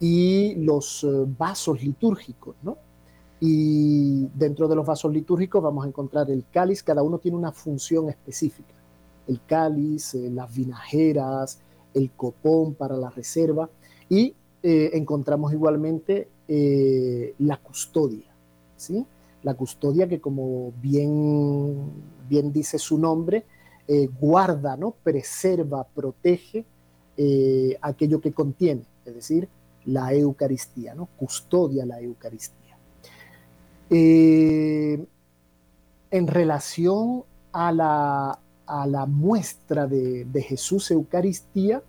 [0.00, 2.78] y los eh, vasos litúrgicos, ¿no?
[3.40, 7.52] Y dentro de los vasos litúrgicos vamos a encontrar el cáliz, cada uno tiene una
[7.52, 8.74] función específica.
[9.26, 11.60] El cáliz, eh, las vinajeras,
[11.94, 13.68] el copón para la reserva
[14.08, 18.34] y encontramos igualmente la custodia,
[18.76, 19.04] ¿sí?
[19.42, 21.92] La custodia que como bien,
[22.28, 23.44] bien dice su nombre,
[24.18, 24.92] guarda, ¿no?
[25.02, 26.64] Preserva, protege
[27.82, 29.48] aquello que contiene, es decir,
[29.84, 31.08] la Eucaristía, ¿no?
[31.16, 32.76] Custodia la Eucaristía.
[33.90, 35.06] Eh,
[36.10, 41.82] en relación a la, a la muestra de, Jesús Eucaristía,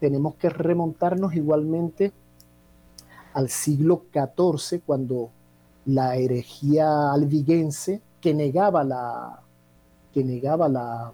[0.00, 2.12] tenemos que remontarnos igualmente
[3.34, 5.30] al siglo XIV, cuando
[5.86, 9.42] la herejía albigense, que negaba la,
[10.12, 11.12] que negaba la,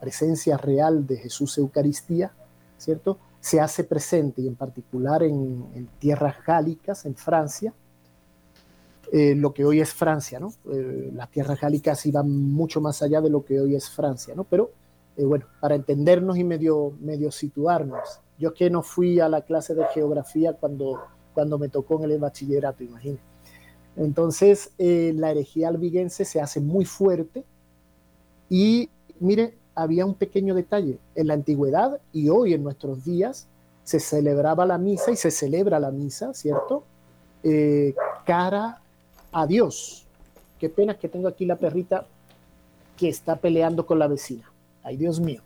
[0.00, 2.32] presencia real de Jesús Eucaristía,
[2.78, 3.18] ¿cierto?
[3.44, 7.74] se hace presente, y en particular en, tierras gálicas, en Francia,
[9.12, 10.54] eh, lo que hoy es Francia, ¿no?
[10.72, 14.44] Eh, las tierras gálicas iban mucho más allá de lo que hoy es Francia, ¿no?
[14.44, 14.70] Pero,
[15.18, 19.42] eh, bueno, para entendernos y medio, medio situarnos, yo es que no fui a la
[19.42, 21.02] clase de geografía cuando,
[21.34, 23.22] cuando me tocó en el bachillerato, imagínense.
[23.96, 27.44] Entonces, la herejía albigense se hace muy fuerte
[28.48, 28.88] y,
[29.20, 30.98] mire, había un pequeño detalle.
[31.14, 33.46] En la antigüedad y hoy en nuestros días
[33.82, 36.84] se celebraba la misa y se celebra la misa, ¿cierto?
[37.42, 37.94] Eh,
[38.24, 38.80] cara
[39.30, 40.06] a Dios.
[40.58, 42.06] Qué pena que tengo aquí la perrita
[42.96, 44.50] que está peleando con la vecina.
[44.82, 45.42] Ay, Dios mío.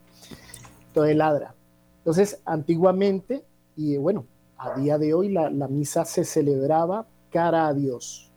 [0.88, 1.54] Entonces ladra.
[1.98, 3.44] Entonces, antiguamente,
[3.76, 4.24] y bueno,
[4.58, 8.30] a día de hoy la, misa se celebraba cara a Dios.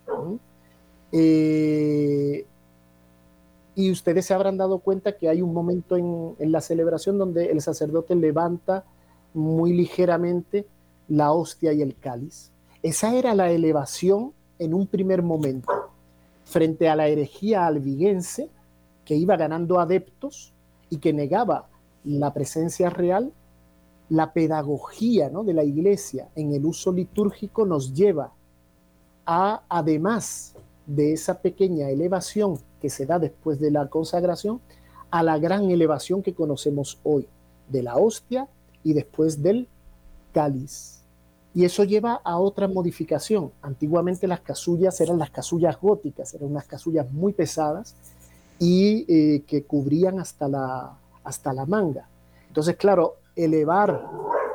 [1.11, 2.45] Eh,
[3.75, 7.61] y ustedes se habrán dado cuenta que hay un momento en, la celebración donde el
[7.61, 8.83] sacerdote levanta
[9.33, 10.67] muy ligeramente
[11.07, 12.51] la hostia y el cáliz.
[12.83, 15.71] Esa era la elevación en un primer momento
[16.43, 18.49] frente a la herejía albigense
[19.05, 20.53] que iba ganando adeptos
[20.89, 21.69] y que negaba
[22.03, 23.31] la presencia real,
[24.11, 25.45] la pedagogía ¿no?
[25.45, 28.33] de la iglesia en el uso litúrgico nos lleva
[29.25, 30.53] a, además
[30.85, 34.59] de esa pequeña elevación que se da después de la consagración
[35.11, 37.25] a la gran elevación que conocemos hoy
[37.69, 38.49] de la hostia
[38.83, 39.69] y después del
[40.33, 41.03] cáliz.
[41.53, 43.53] Y eso lleva a otra modificación.
[43.61, 47.95] Antiguamente las casullas eran las casullas góticas, eran unas casullas muy pesadas
[48.59, 52.09] y eh, que cubrían hasta la, hasta la manga.
[52.49, 54.05] Entonces, claro, elevar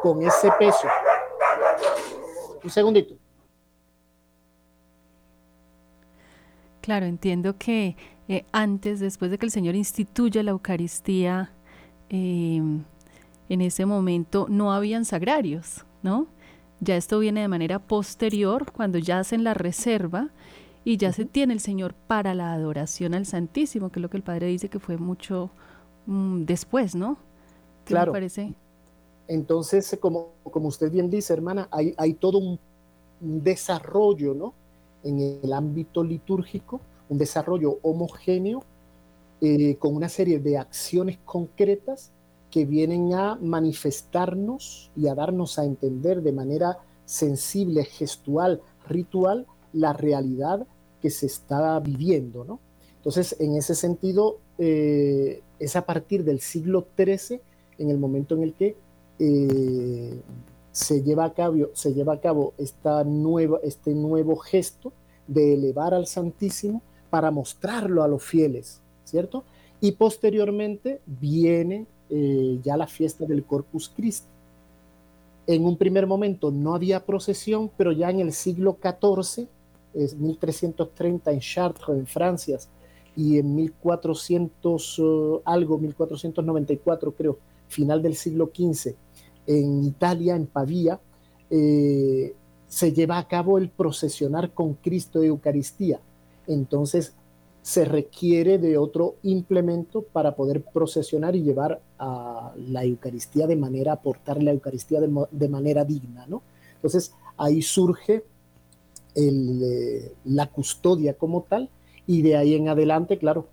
[0.03, 0.89] con ese peso.
[2.63, 3.15] Un segundito.
[6.81, 7.97] Claro, entiendo que
[8.29, 11.51] eh, antes, después de que el Señor instituya la Eucaristía,
[12.09, 12.85] em,
[13.49, 16.29] en ese momento no habían sagrarios, ¿no?
[16.81, 20.29] Ya esto viene de manera posterior, cuando ya hacen la reserva
[20.85, 24.19] y ya se tiene el Señor para la adoración al Santísimo, que es lo que
[24.19, 25.51] el Padre dice que fue mucho
[26.07, 27.19] mm, después, ¿no?
[27.85, 28.13] ¿Qué claro.
[28.13, 28.55] parece?
[29.29, 32.59] Entonces, como, como usted bien dice, hermana, hay, hay todo un,
[33.21, 34.55] un desarrollo, ¿no?
[35.03, 38.63] En el ámbito litúrgico un desarrollo homogéneo
[39.41, 42.11] eh, con una serie de acciones concretas
[42.51, 49.93] que vienen a manifestarnos y a darnos a entender de manera sensible, gestual, ritual, la
[49.93, 50.67] realidad
[51.03, 52.61] que se está viviendo, ¿no?
[52.97, 57.41] Entonces, en ese sentido, eh, es a partir del siglo XIII,
[57.79, 58.75] en el momento en el que
[59.19, 60.21] eh,
[60.73, 64.93] se, lleva a cabo, se lleva a cabo esta nueva, este nuevo gesto
[65.27, 69.45] de elevar al Santísimo para mostrarlo a los fieles, ¿cierto?
[69.81, 74.29] Y posteriormente viene eh, ya la fiesta del Corpus Christi.
[75.47, 79.47] En un primer momento no había procesión, pero ya en el siglo XIV,
[79.95, 82.59] es 1330 en Chartres, en Francia,
[83.17, 87.39] y en 1400 uh, algo, 1494 creo,
[87.69, 88.95] final del siglo XV,
[89.47, 91.01] en Italia, en Pavía,
[91.51, 92.35] eh,
[92.69, 96.01] se lleva a cabo el procesionar con Cristo de Eucaristía.
[96.47, 97.15] Entonces
[97.63, 103.93] se requiere de otro implemento para poder procesionar y llevar a la Eucaristía de manera,
[103.93, 106.43] aportar la Eucaristía de, manera digna, ¿no?
[106.77, 108.25] Entonces ahí surge
[109.17, 111.69] eh, la custodia como tal
[112.07, 113.49] y de ahí en adelante, claro,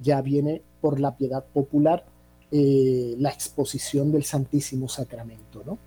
[0.00, 2.06] ya viene por la piedad popular
[2.50, 5.78] eh, la exposición del Santísimo Sacramento, ¿no?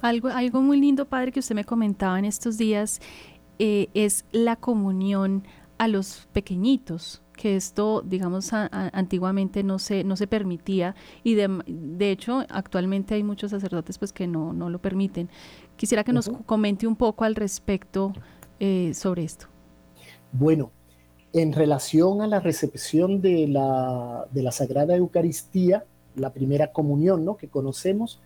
[0.00, 3.00] Algo, algo muy lindo, padre, que usted me comentaba en estos días,
[3.58, 5.44] eh, es la comunión
[5.78, 12.10] a los pequeñitos, que esto, digamos, antiguamente no se, no se permitía y de, de,
[12.10, 15.28] hecho actualmente hay muchos sacerdotes pues que no, no lo permiten.
[15.76, 18.12] Quisiera que nos comente un poco al respecto
[18.60, 19.46] eh, sobre esto.
[20.32, 20.70] Bueno,
[21.34, 27.36] en relación a la recepción de la, de la Sagrada Eucaristía, la primera comunión ¿no?
[27.36, 28.20] que conocemos,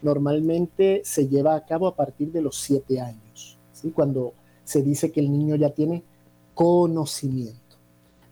[0.00, 3.90] normalmente se lleva a cabo a partir de los siete años, ¿sí?
[3.90, 4.32] cuando
[4.64, 6.02] se dice que el niño ya tiene
[6.54, 7.60] conocimiento.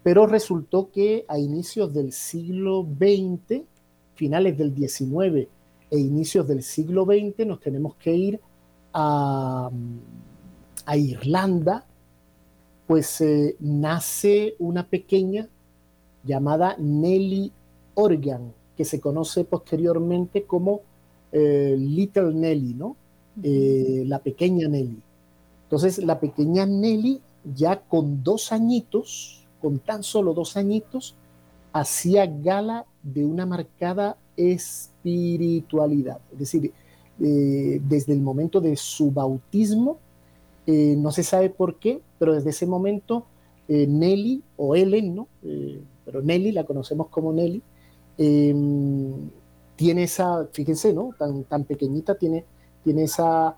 [0.03, 3.65] Pero resultó que a inicios del siglo XX,
[4.15, 5.47] finales del XIX
[5.91, 8.41] e inicios del siglo XX, nos tenemos que ir
[8.95, 9.71] a,
[10.87, 11.85] a Irlanda,
[12.93, 15.49] pues eh, nace una pequeña
[16.25, 17.51] llamada Nelly
[17.95, 20.83] Organ, que se conoce posteriormente como
[21.33, 22.95] eh, Little Nelly, ¿no?
[23.43, 25.01] Eh, la pequeña Nelly.
[25.63, 27.23] Entonces, la pequeña Nelly,
[27.55, 31.15] ya con dos añitos, con tan solo dos añitos,
[31.73, 36.21] hacía gala de una marcada espiritualidad.
[36.31, 36.73] Es decir,
[37.19, 39.97] desde el momento de su bautismo,
[40.67, 43.27] eh, no se sabe por qué, pero desde ese momento
[43.69, 45.29] eh, Nelly o Ellen, ¿no?
[45.43, 47.63] Eh, pero Nelly, la conocemos como Nelly,
[48.19, 49.31] em,
[49.77, 51.11] tiene esa, fíjense, ¿no?
[51.19, 52.45] Tan, tan pequeñita, tiene,
[52.85, 53.57] tiene esa,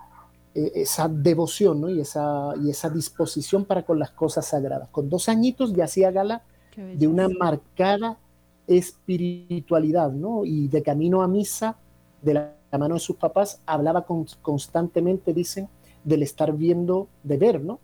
[0.55, 1.91] esa devoción, ¿no?
[1.91, 4.89] Y esa, y esa disposición para con las cosas sagradas.
[4.91, 6.43] Con dos añitos ya hacía gala
[6.77, 8.19] de una marcada
[8.67, 10.45] espiritualidad, ¿no?
[10.45, 11.77] Y de camino a misa,
[12.23, 14.05] de la, mano de sus papás, hablaba
[14.43, 15.69] constantemente, dicen,
[16.05, 17.81] del estar viendo, de ver, ¿no?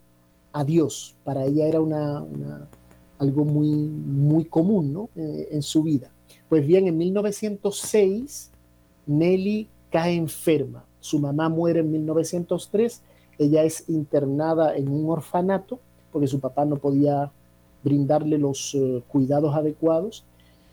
[0.53, 1.15] A Dios.
[1.23, 2.25] Para ella era una,
[3.19, 5.09] algo muy, muy común, ¿no?
[5.15, 6.11] Eh, en su vida.
[6.49, 8.51] Pues bien, en 1906,
[9.07, 10.85] Nelly cae enferma.
[10.99, 13.01] Su mamá muere en 1903.
[13.37, 15.79] Ella es internada en un orfanato
[16.11, 17.31] porque su papá no podía
[17.83, 20.23] brindarle los eh, cuidados adecuados.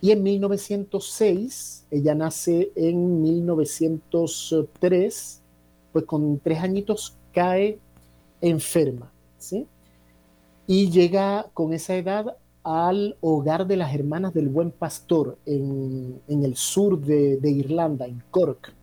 [0.01, 5.40] Y en 1906, ella nace en 1903,
[5.92, 7.78] pues con tres añitos cae
[8.40, 9.66] enferma, ¿sí?
[10.66, 16.56] Y llega con esa edad al hogar de las hermanas del buen pastor en, el
[16.56, 18.74] sur de, Irlanda, en Cork.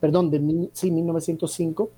[0.00, 1.90] perdón, de sí, 1905,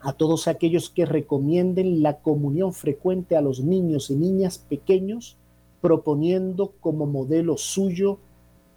[0.00, 5.36] a todos aquellos que recomienden la comunión frecuente a los niños y niñas pequeños,
[5.80, 8.18] proponiendo como modelo suyo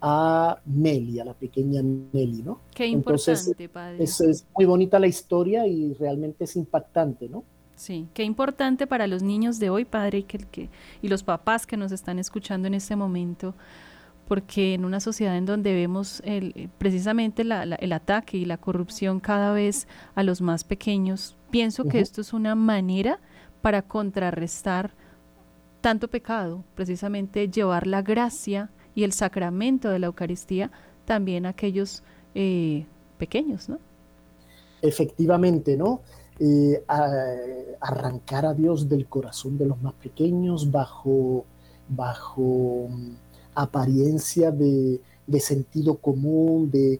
[0.05, 2.59] a Meli, a la pequeña Meli, ¿no?
[2.75, 4.03] Qué importante, padre.
[4.03, 7.45] Es, es, muy bonita la historia y realmente es impactante, ¿no?
[7.77, 10.69] Sí, qué importante para los niños de hoy, padre, y, que, que,
[11.01, 13.55] y los papás que nos están escuchando en este momento,
[14.27, 19.53] porque en una sociedad en donde vemos el, precisamente el ataque y la corrupción cada
[19.53, 23.21] vez a los más pequeños, pienso que esto es una manera
[23.61, 24.91] para contrarrestar
[25.79, 30.71] tanto pecado, precisamente llevar la gracia y el sacramento de la Eucaristía
[31.05, 32.03] también a aquellos
[32.35, 32.85] eh,
[33.17, 33.79] pequeños, ¿no?
[34.81, 36.01] Efectivamente, ¿no?
[36.39, 36.83] Eh,
[37.79, 41.45] arrancar a Dios del corazón de los más pequeños bajo,
[41.87, 42.89] bajo
[43.53, 44.99] apariencia de,
[45.39, 46.99] sentido común, de,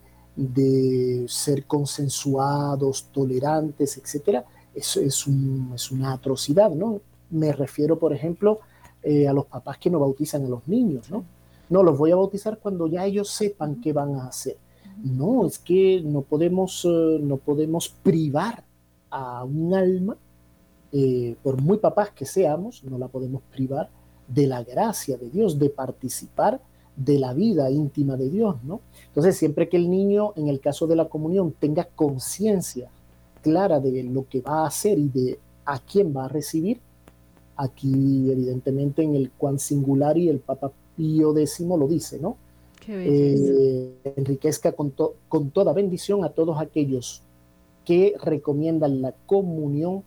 [1.27, 7.01] ser consensuados, tolerantes, etcétera, eso es, una atrocidad, ¿no?
[7.29, 8.59] Me refiero, por ejemplo,
[9.01, 11.25] eh, a los papás que no bautizan a los niños, ¿no?
[11.69, 14.57] No, los voy a bautizar cuando ya ellos sepan qué van a hacer.
[15.03, 18.63] No, es que no podemos, eh, no podemos privar
[19.09, 20.17] a un alma,
[20.91, 23.89] eh, por muy papás que seamos, no la podemos privar
[24.27, 26.61] de la gracia de Dios, de participar
[26.95, 28.81] de la vida íntima de Dios, ¿no?
[29.07, 32.89] Entonces, siempre que el niño, en el caso de la comunión, tenga conciencia
[33.41, 36.79] clara de lo que va a hacer y de a quién va a recibir,
[37.55, 42.37] aquí evidentemente en el Juan Singular y el Papa Pío X lo dice, ¿no?
[42.87, 44.93] Eh, enriquezca con,
[45.29, 47.21] con, toda bendición a todos aquellos
[47.85, 50.03] que recomiendan la comunión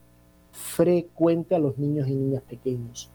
[0.52, 3.10] frecuente a los niños y niñas pequeños.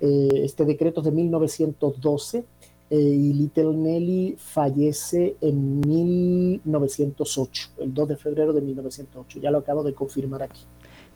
[0.00, 2.44] Eh, este decreto es de 1912
[2.90, 9.40] eh, y Little Nelly fallece en 1908, el 2 de febrero de 1908.
[9.40, 10.62] Ya lo acabo de confirmar aquí.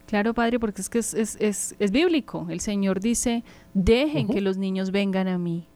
[0.07, 2.47] Claro, padre, porque es que es, es, es, bíblico.
[2.49, 3.43] El Señor dice,
[3.75, 5.67] dejen que los niños vengan a mí.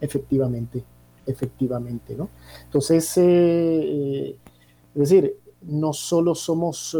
[0.00, 0.84] Efectivamente,
[1.26, 2.28] efectivamente, ¿no?
[2.64, 4.36] Entonces, eh,
[4.94, 6.94] es decir, no solo somos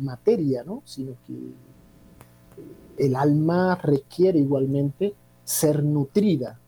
[0.00, 0.82] materia, ¿no?
[0.84, 1.34] Sino que
[2.98, 6.58] el alma requiere igualmente ser nutrida,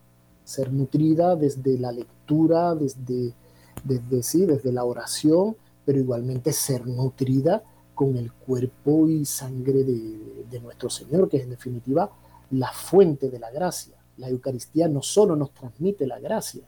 [0.45, 3.33] ser nutrida desde la lectura, desde,
[3.83, 7.63] desde, sí, desde la oración, pero igualmente ser nutrida
[7.99, 12.09] con el cuerpo y sangre de, de nuestro Señor, que es en definitiva
[12.51, 13.93] la fuente de la gracia.
[14.15, 16.63] La Eucaristía no solo nos transmite la gracia,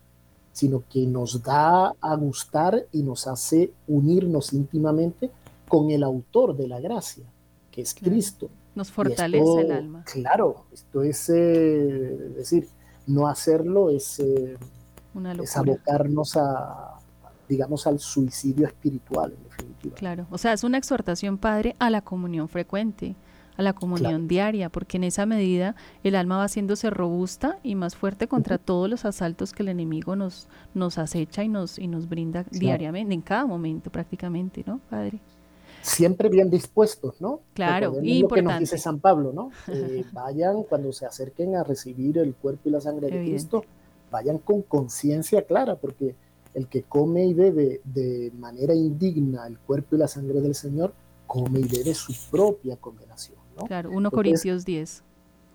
[0.52, 5.32] sino que nos da a gustar y nos hace unirnos íntimamente
[5.70, 7.24] con el autor de la gracia,
[7.72, 8.50] que es Cristo.
[8.76, 10.04] Nos fortalece el alma.
[10.04, 12.68] Claro, esto es, eh, decir,
[13.08, 14.58] no hacerlo es, eh,
[15.42, 17.00] es abocarnos a,
[17.52, 19.96] digamos, al suicidio espiritual, en definitiva.
[19.96, 23.18] Claro, o sea, es una exhortación, Padre, a la comunión frecuente,
[23.58, 25.76] a la comunión diaria, porque en esa medida
[26.06, 30.16] el alma va haciéndose robusta y más fuerte contra todos los asaltos que el enemigo
[30.16, 35.20] nos, nos acecha y nos, y nos brinda diariamente, en cada momento prácticamente, ¿no, Padre?
[35.82, 37.42] siempre bien dispuestos, ¿no?
[37.56, 39.52] Claro, y lo que nos dice San Pablo, ¿no?
[39.68, 43.66] Eh, vayan cuando se acerquen a recibir el cuerpo y la sangre de Cristo,
[44.12, 46.16] vayan con conciencia clara, porque
[46.54, 50.94] el que come y bebe de manera indigna el cuerpo y la sangre del Señor,
[51.28, 53.64] come y bebe su propia condenación, ¿no?
[53.66, 55.04] Claro, 1 Corintios 10.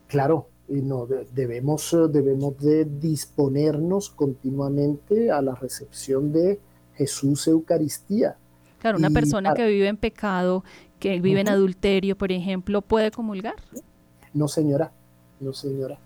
[0.09, 6.61] Claro, y no, debemos, debemos de disponernos continuamente a la recepción de
[6.95, 8.37] Jesús Eucaristía.
[8.81, 10.65] Claro, una persona que vive en pecado,
[10.99, 13.57] que vive en adulterio, por ejemplo, ¿puede comulgar?
[14.33, 14.93] No, señora,
[15.41, 15.99] no, señora.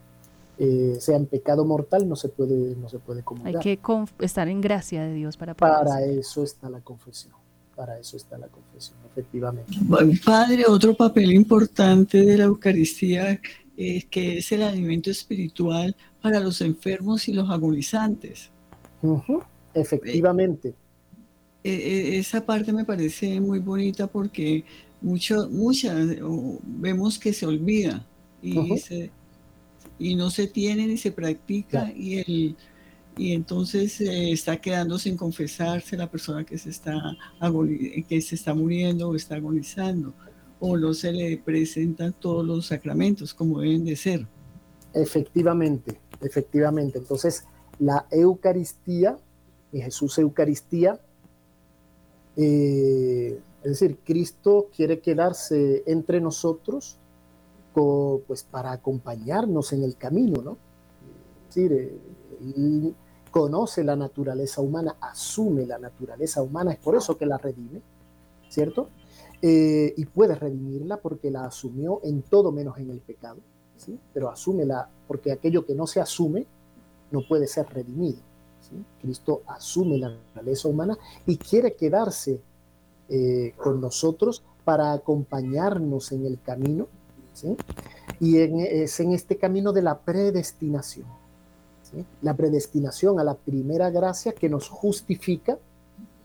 [0.63, 3.57] Eh, sea en pecado mortal, no se puede, no se puede comulgar.
[3.57, 3.81] Hay que
[4.19, 7.33] estar en gracia de Dios para poder Para eso está la confesión,
[7.75, 9.73] para eso está la confesión, efectivamente.
[10.23, 13.41] Padre, otro papel importante de la Eucaristía
[13.75, 18.51] es que es el alimento espiritual para los enfermos y los agonizantes.
[19.73, 20.75] Efectivamente.
[21.65, 24.67] E, e, esa parte me parece muy bonita porque
[25.01, 25.97] mucho, muchas
[26.65, 28.07] vemos que se olvida
[28.43, 28.75] y,
[30.01, 32.57] y no se tiene ni se practica y, el,
[33.19, 37.17] y entonces eh, está quedando sin confesarse la persona que se, está
[38.09, 40.15] que se está muriendo o está agonizando
[40.59, 44.27] o no se le presentan todos los sacramentos como deben de ser.
[44.93, 46.99] Efectivamente, efectivamente.
[46.99, 47.45] Entonces,
[47.79, 49.17] la Eucaristía,
[49.73, 51.01] y Jesús Eucaristía,
[52.37, 57.00] eh, es decir, Cristo quiere quedarse entre nosotros
[57.75, 60.57] pues, para acompañarnos en el camino, ¿no?
[61.49, 62.93] Es decir, eh,
[63.31, 67.81] conoce la naturaleza humana, asume la naturaleza humana, es por eso que la redime,
[68.49, 68.89] ¿cierto?
[69.43, 73.39] Eh, y puede redimirla porque la asumió en todo menos en el pecado,
[73.77, 73.99] ¿sí?
[74.13, 76.47] pero asúmela porque aquello que no se asume
[77.11, 78.19] no puede ser redimido.
[79.01, 80.97] Cristo asume la naturaleza humana
[81.27, 82.41] y quiere quedarse
[83.09, 86.87] eh, con nosotros para acompañarnos en el camino,
[88.21, 91.07] y es en este camino de la predestinación.
[92.23, 95.59] La predestinación a la primera gracia que nos justifica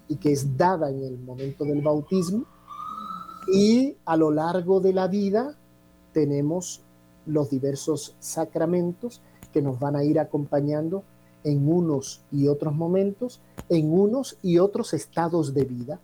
[0.07, 2.45] y que es dada en el momento del bautismo
[3.47, 5.55] y a lo largo de la vida
[6.13, 6.81] tenemos
[7.25, 11.03] los diversos sacramentos que nos van a ir acompañando
[11.43, 13.39] en unos y otros momentos,
[13.69, 15.99] en unos y otros estados de vida,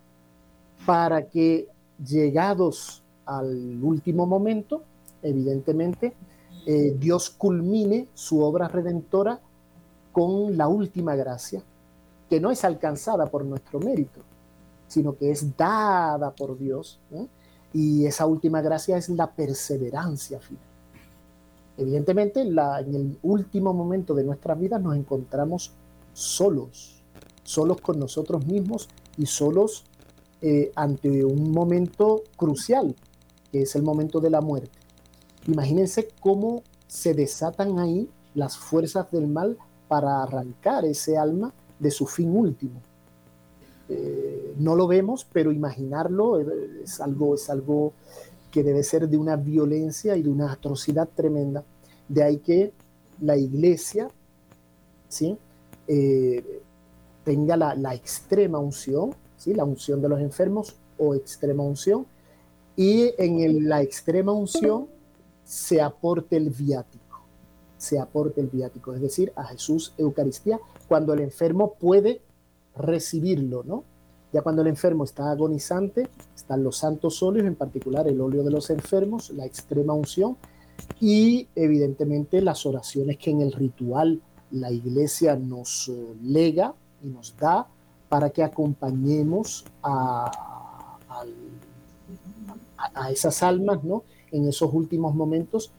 [0.86, 1.68] para que
[2.04, 4.84] llegados al último momento,
[5.22, 6.13] evidentemente,
[6.65, 9.39] eh, Dios culmine su obra redentora
[10.11, 11.63] con la última gracia,
[12.30, 14.22] que no es alcanzada por nuestro mérito,
[14.88, 16.99] sino que es dada por Dios.
[17.74, 20.63] Y esa última gracia es la perseverancia final.
[21.78, 25.72] Evidentemente, en el último momento de nuestras vidas nos encontramos
[26.13, 27.01] solos,
[27.43, 29.86] solos con nosotros mismos y solos
[30.41, 32.95] eh, ante un momento crucial,
[33.51, 34.80] que es el momento de la muerte.
[35.48, 42.06] Imagínense cómo se desatan ahí las fuerzas del mal para arrancar ese alma de su
[42.06, 42.82] fin último.
[43.89, 46.39] Eh, no lo vemos, pero imaginarlo
[46.84, 47.94] es algo, es algo
[48.52, 51.64] que debe ser de una violencia y de una atrocidad tremenda.
[52.08, 52.74] De ahí que
[53.20, 54.10] la iglesia
[55.08, 55.38] ¿sí?
[55.88, 56.62] Eh,
[57.24, 59.54] tenga la, extrema unción, ¿sí?
[59.54, 62.06] la unción de los enfermos o extrema unción,
[62.76, 64.88] y en la extrema unción
[65.44, 67.22] se aporte el viático,
[67.78, 72.22] se aporte el viático, es decir, a Jesús Eucaristía, cuando el enfermo puede
[72.76, 73.84] recibirlo, ¿no?
[74.34, 78.52] Ya cuando el enfermo está agonizante, están los santos óleos, en particular el óleo de
[78.52, 80.38] los enfermos, la extrema unción
[81.00, 84.22] y evidentemente las oraciones que en el ritual
[84.52, 85.92] la iglesia nos
[86.24, 87.68] lega y nos da
[88.10, 90.98] para que acompañemos a,
[92.78, 94.04] a, esas almas ¿no?
[94.32, 95.71] En esos últimos momentos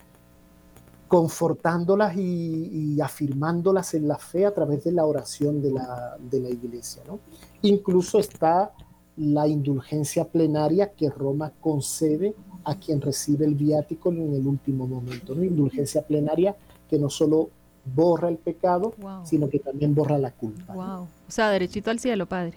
[1.08, 6.48] confortándolas y, afirmándolas en la fe a través de la oración de la, de la
[6.48, 7.02] iglesia.
[7.06, 7.18] ¿no?
[7.60, 8.72] Incluso está
[9.18, 12.34] la indulgencia plenaria que Roma concede
[12.64, 15.34] a quien recibe el viático en el último momento.
[15.34, 15.44] ¿no?
[15.44, 16.56] Indulgencia plenaria
[16.88, 17.50] que no solo
[17.84, 18.94] borra el pecado,
[19.24, 20.74] sino que también borra la culpa.
[20.74, 22.56] O sea, derechito al cielo, Padre.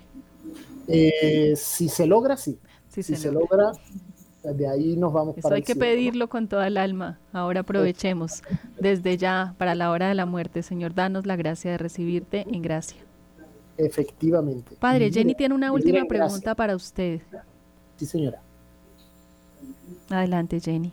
[0.87, 2.57] Eh, si se logra, sí.
[2.89, 3.73] Si, se, logra
[4.53, 7.19] de ahí nos vamos Eso hay que pedirlo con toda el alma.
[7.33, 8.43] Ahora aprovechemos
[8.79, 10.63] desde ya para la hora de la muerte.
[10.63, 12.97] Señor, danos la gracia de recibirte en gracia.
[13.77, 14.75] Efectivamente.
[14.79, 17.21] Padre, Jenny tiene una última pregunta para usted.
[17.97, 18.41] Sí, señora.
[20.09, 20.91] Adelante, Jenny.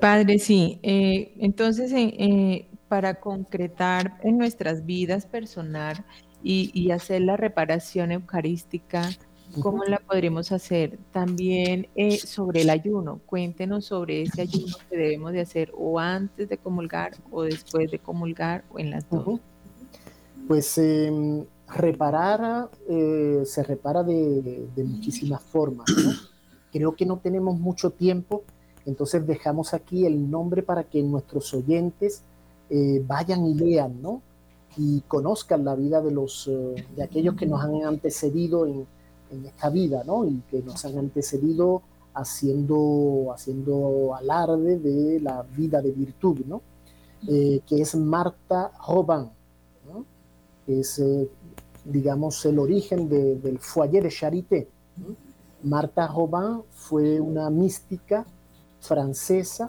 [0.00, 0.78] Padre, sí.
[0.82, 6.04] Eh, entonces, eh, eh, para concretar en nuestras vidas personal
[6.42, 9.10] y, y hacer la reparación eucarística,
[9.60, 10.98] ¿Cómo la podremos hacer?
[11.12, 16.48] También eh, sobre el ayuno, cuéntenos sobre ese ayuno que debemos de hacer o antes
[16.48, 19.40] de comulgar o después de comulgar o en las dos.
[20.46, 25.86] Pues em, reparar eh, se repara de, muchísimas formas.
[26.72, 28.44] Creo que no tenemos mucho tiempo
[28.84, 32.22] Entonces dejamos aquí el nombre para que nuestros oyentes
[32.70, 34.22] eh, vayan y lean, ¿no?
[34.76, 38.86] Y conozcan la vida de, los, eh, de aquellos que nos han antecedido en,
[39.30, 40.24] en, esta vida, ¿no?
[40.24, 41.82] Y que nos han antecedido
[42.14, 46.62] haciendo, haciendo alarde de la vida de virtud, ¿no?
[47.26, 49.30] Eh, que es Marta Robin,
[49.86, 50.04] ¿no?
[50.64, 51.02] que es,
[51.84, 54.68] digamos, el origen de, del foyer de Charité.
[55.64, 58.24] Marta Robin fue una mística
[58.80, 59.66] francesa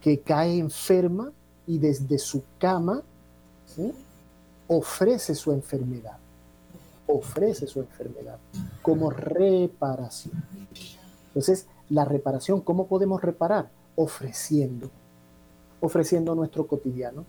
[0.00, 1.30] que cae enferma
[1.66, 3.02] y desde su cama
[4.66, 6.18] ofrece su enfermedad,
[7.06, 8.38] ofrece su enfermedad
[8.82, 10.44] como reparación.
[11.28, 13.70] Entonces, la reparación, ¿cómo podemos reparar?
[13.96, 14.90] Ofreciendo,
[15.80, 17.24] ofreciendo nuestro cotidiano,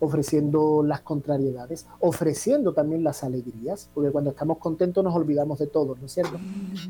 [0.00, 5.96] ofreciendo las contrariedades, ofreciendo también las alegrías, porque cuando estamos contentos nos olvidamos de todo,
[5.96, 6.38] ¿no es cierto?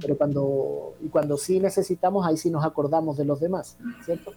[0.01, 4.33] Pero cuando, y cuando sí necesitamos, ahí sí nos acordamos de los demás, ¿cierto?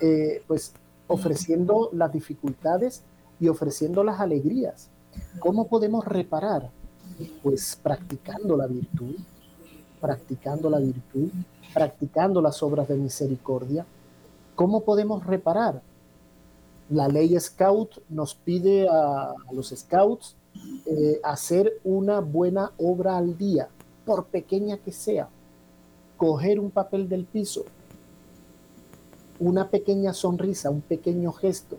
[0.00, 0.72] Eh, pues
[1.08, 3.02] ofreciendo las dificultades
[3.40, 4.90] y ofreciendo las alegrías.
[5.40, 6.70] ¿Cómo podemos reparar?
[7.42, 9.16] Pues practicando la virtud,
[10.00, 11.28] practicando la virtud,
[11.74, 13.84] practicando las obras de misericordia.
[14.54, 15.82] ¿Cómo podemos reparar?
[16.90, 20.34] la ley Scout nos pide a, los Scouts
[20.86, 23.68] eh, hacer una buena obra al día,
[24.04, 25.28] por pequeña que sea.
[26.16, 27.64] Coger un papel del piso,
[29.38, 31.78] una pequeña sonrisa, un pequeño gesto.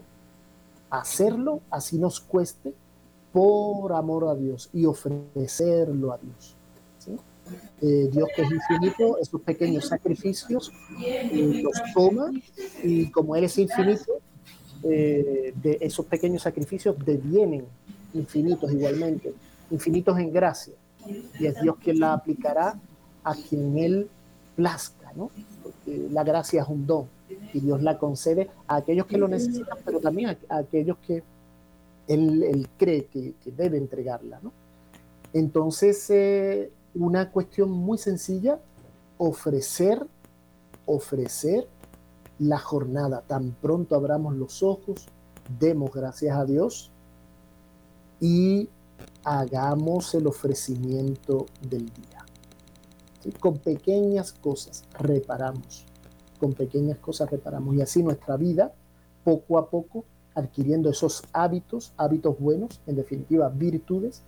[0.90, 2.74] Hacerlo, así nos cueste,
[3.32, 6.56] por amor a Dios y ofrecerlo a Dios.
[7.82, 10.72] Eh, Dios que es infinito, esos pequeños sacrificios
[11.04, 12.32] eh, los toma
[12.84, 14.20] y como Él es infinito,
[14.84, 17.66] eh, de esos pequeños sacrificios devienen
[18.14, 19.34] infinitos igualmente,
[19.70, 20.74] infinitos en gracia.
[21.40, 22.80] Y es Dios quien la aplicará
[23.24, 24.10] a quien Él
[24.56, 25.32] plazca, ¿no?
[25.64, 27.08] Porque la gracia es un don
[27.54, 31.24] y Dios la concede a aquellos que lo necesitan, pero también a, aquellos que
[32.14, 34.52] Él, cree que, debe entregarla, ¿no?
[35.34, 38.60] Entonces, eh, una cuestión muy sencilla,
[39.18, 40.06] ofrecer,
[40.86, 41.68] ofrecer
[42.40, 43.22] la jornada.
[43.28, 45.08] Tan pronto abramos los ojos,
[45.60, 46.92] demos gracias a Dios
[48.20, 48.70] y
[49.24, 52.26] hagamos el ofrecimiento del día.
[53.40, 55.86] Con pequeñas cosas reparamos,
[56.40, 58.74] con pequeñas cosas reparamos y así nuestra vida,
[59.24, 60.04] poco a poco,
[60.36, 64.24] adquiriendo esos hábitos, hábitos buenos, en definitiva virtudes,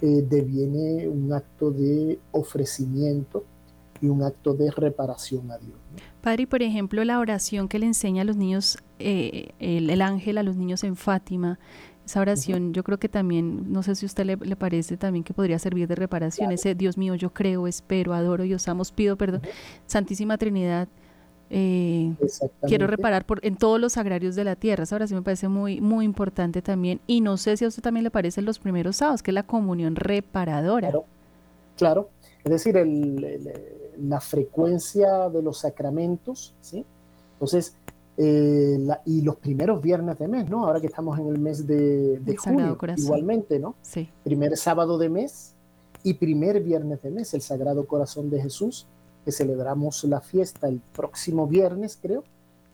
[0.00, 3.44] eh, deviene un acto de ofrecimiento
[4.00, 5.76] y un acto de reparación a Dios.
[6.20, 10.42] Padre, por ejemplo, la oración que le enseña a los niños, eh, el, ángel a
[10.42, 11.58] los niños en Fátima,
[12.04, 15.34] esa oración yo creo que también, no sé si a usted le, parece también que
[15.34, 19.16] podría servir de reparación, ese Dios mío, yo creo, espero, adoro y os amo, pido
[19.16, 19.42] perdón,
[19.86, 20.88] Santísima Trinidad,
[21.50, 22.14] eh,
[22.66, 24.84] quiero reparar por, en todos los agrarios de la tierra.
[24.84, 27.00] Esa oración me parece muy, muy importante también.
[27.06, 29.44] Y no sé si a usted también le parece los primeros sábados, que es la
[29.44, 30.90] comunión reparadora.
[30.90, 31.04] Claro,
[31.76, 32.08] claro.
[32.44, 33.50] es decir, el
[33.98, 36.84] la frecuencia de los sacramentos, ¿sí?
[37.34, 37.74] Entonces,
[38.16, 40.66] eh, y los primeros viernes de mes, ¿no?
[40.66, 43.74] Ahora que estamos en el mes de, de junio, igualmente, ¿no?
[43.82, 44.08] Sí.
[44.24, 45.54] Primer sábado de mes
[46.02, 48.86] y primer viernes de mes, el Sagrado Corazón de Jesús,
[49.24, 52.24] que celebramos la fiesta el próximo viernes, creo.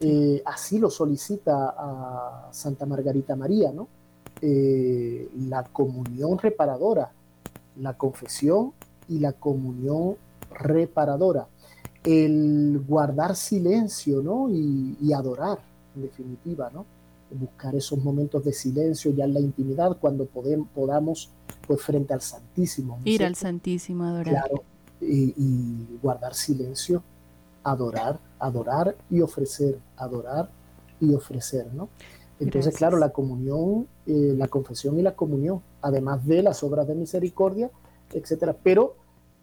[0.00, 3.88] Eh, así lo solicita a Santa Margarita María, ¿no?
[4.40, 7.10] Eh, la comunión reparadora,
[7.80, 8.72] la confesión
[9.08, 10.16] y la comunión
[10.50, 11.46] reparadora.
[12.02, 14.50] El guardar silencio, ¿no?
[14.50, 15.58] Y, adorar,
[15.96, 16.84] en definitiva, ¿no?
[17.30, 21.30] Buscar esos momentos de silencio ya en la intimidad cuando podemos, podamos,
[21.66, 22.98] pues frente al Santísimo.
[23.04, 24.34] Ir al Santísimo, adorar.
[24.34, 24.62] Claro,
[25.06, 27.02] y, guardar silencio,
[27.62, 30.50] adorar, adorar y ofrecer, adorar
[31.00, 31.88] y ofrecer, ¿no?
[32.40, 36.94] Entonces, claro, la comunión, eh, la confesión y la comunión, además de las obras de
[36.94, 37.70] misericordia,
[38.12, 38.56] etcétera.
[38.62, 38.96] Pero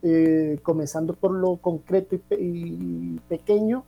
[0.04, 3.86] eh, comenzando por lo concreto y, pequeño,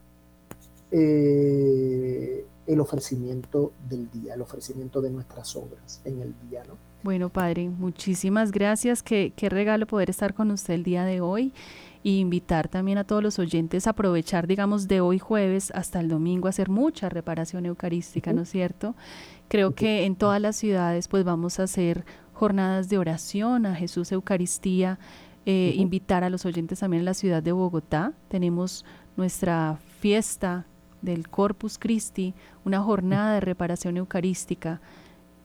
[0.90, 6.76] eh, el ofrecimiento del día, el ofrecimiento de nuestras obras en el día, ¿no?
[7.04, 9.02] Bueno, Padre, muchísimas gracias.
[9.02, 11.52] Qué, qué regalo poder estar con usted el día de hoy
[12.02, 16.08] y invitar también a todos los oyentes a aprovechar, digamos, de hoy jueves hasta el
[16.08, 18.94] domingo a hacer mucha reparación eucarística, ¿no es cierto?
[19.48, 24.10] Creo que en todas las ciudades pues vamos a hacer jornadas de oración a Jesús
[24.10, 24.98] Eucaristía
[25.44, 28.14] eh, invitar a los oyentes también en la ciudad de Bogotá.
[28.28, 28.86] Tenemos
[29.18, 30.64] nuestra fiesta
[31.02, 32.32] del Corpus Christi,
[32.64, 34.80] una jornada de reparación eucarística.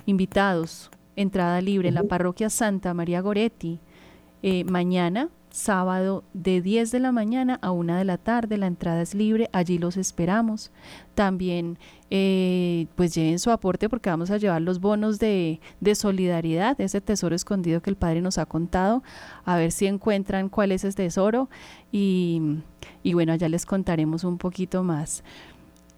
[0.05, 0.89] Invitados,
[1.21, 3.79] entrada libre en la parroquia Santa María Goretti.
[4.41, 8.57] Eh, mañana, sábado de 10 de la mañana a 1 de la tarde.
[8.57, 10.71] La entrada es libre, allí los esperamos.
[11.15, 11.77] También
[12.09, 17.01] eh, pues lleven su aporte porque vamos a llevar los bonos de, de, solidaridad, ese
[17.01, 19.03] tesoro escondido que el Padre nos ha contado,
[19.43, 21.49] a ver si encuentran cuál es ese tesoro
[21.91, 22.41] y,
[23.03, 25.23] y bueno, allá les contaremos un poquito más.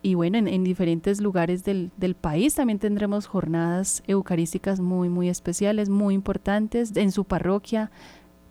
[0.03, 5.29] Y bueno, en, en diferentes lugares del, del, país también tendremos jornadas eucarísticas muy, muy
[5.29, 7.91] especiales, muy importantes en su parroquia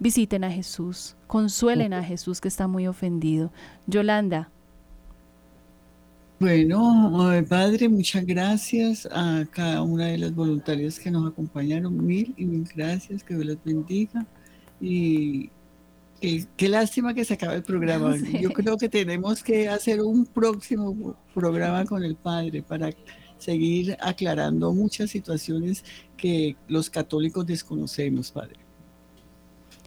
[0.01, 3.53] visiten a Jesús, consuelen a Jesús que está muy ofendido.
[3.87, 4.51] Yolanda.
[6.41, 12.05] Bueno, eh, Padre, muchas gracias a cada una de las voluntarias que nos acompañaron.
[12.05, 14.27] Mil y mil gracias, que Dios los bendiga.
[14.81, 15.51] Y
[16.21, 18.17] qué, lástima que se acabe el programa.
[18.41, 22.91] Yo creo que tenemos que hacer un próximo programa con el Padre para
[23.39, 25.85] seguir aclarando muchas situaciones
[26.17, 28.57] que los católicos desconocemos, Padre.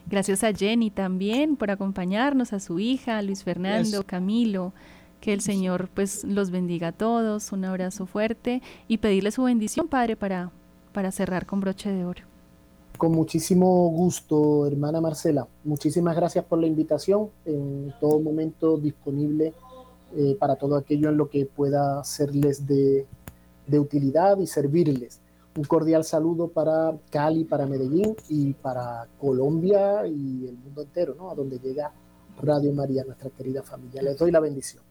[0.07, 4.73] Gracias a Jenny también por acompañarnos, a su hija, Luis Fernando, Camilo.
[5.21, 9.87] Que el Señor pues los bendiga a todos, un abrazo fuerte y pedirle su bendición,
[9.87, 10.51] Padre, para,
[10.91, 12.32] para cerrar con broche de oro.
[12.97, 15.47] Con muchísimo gusto, hermana Marcela.
[15.63, 17.29] Muchísimas gracias por la invitación.
[17.45, 19.53] En todo momento disponible
[20.15, 23.05] eh, para todo aquello en lo que pueda serles de,
[23.67, 25.19] de utilidad y servirles.
[25.55, 31.29] Un cordial saludo para Cali, para Medellín y para Colombia y el mundo entero, ¿no?
[31.29, 31.91] A donde llega
[32.41, 34.01] Radio María, nuestra querida familia.
[34.01, 34.83] Les doy la bendición.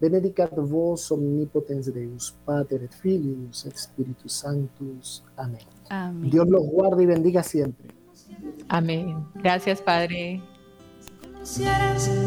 [0.00, 5.22] Benedicat vos omnipotens Deus, Pater et Filius Spiritus Sanctus.
[5.36, 5.71] Amén.
[5.88, 6.30] Amén.
[6.30, 7.88] Dios los guarde y bendiga siempre.
[8.68, 9.26] Amén.
[9.34, 10.42] Gracias, Padre.
[11.42, 11.64] Si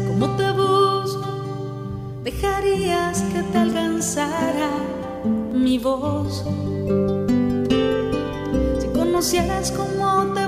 [0.08, 4.70] como te busco, dejarías que te alcanzara
[5.52, 6.44] mi voz
[9.16, 10.46] conocieras como te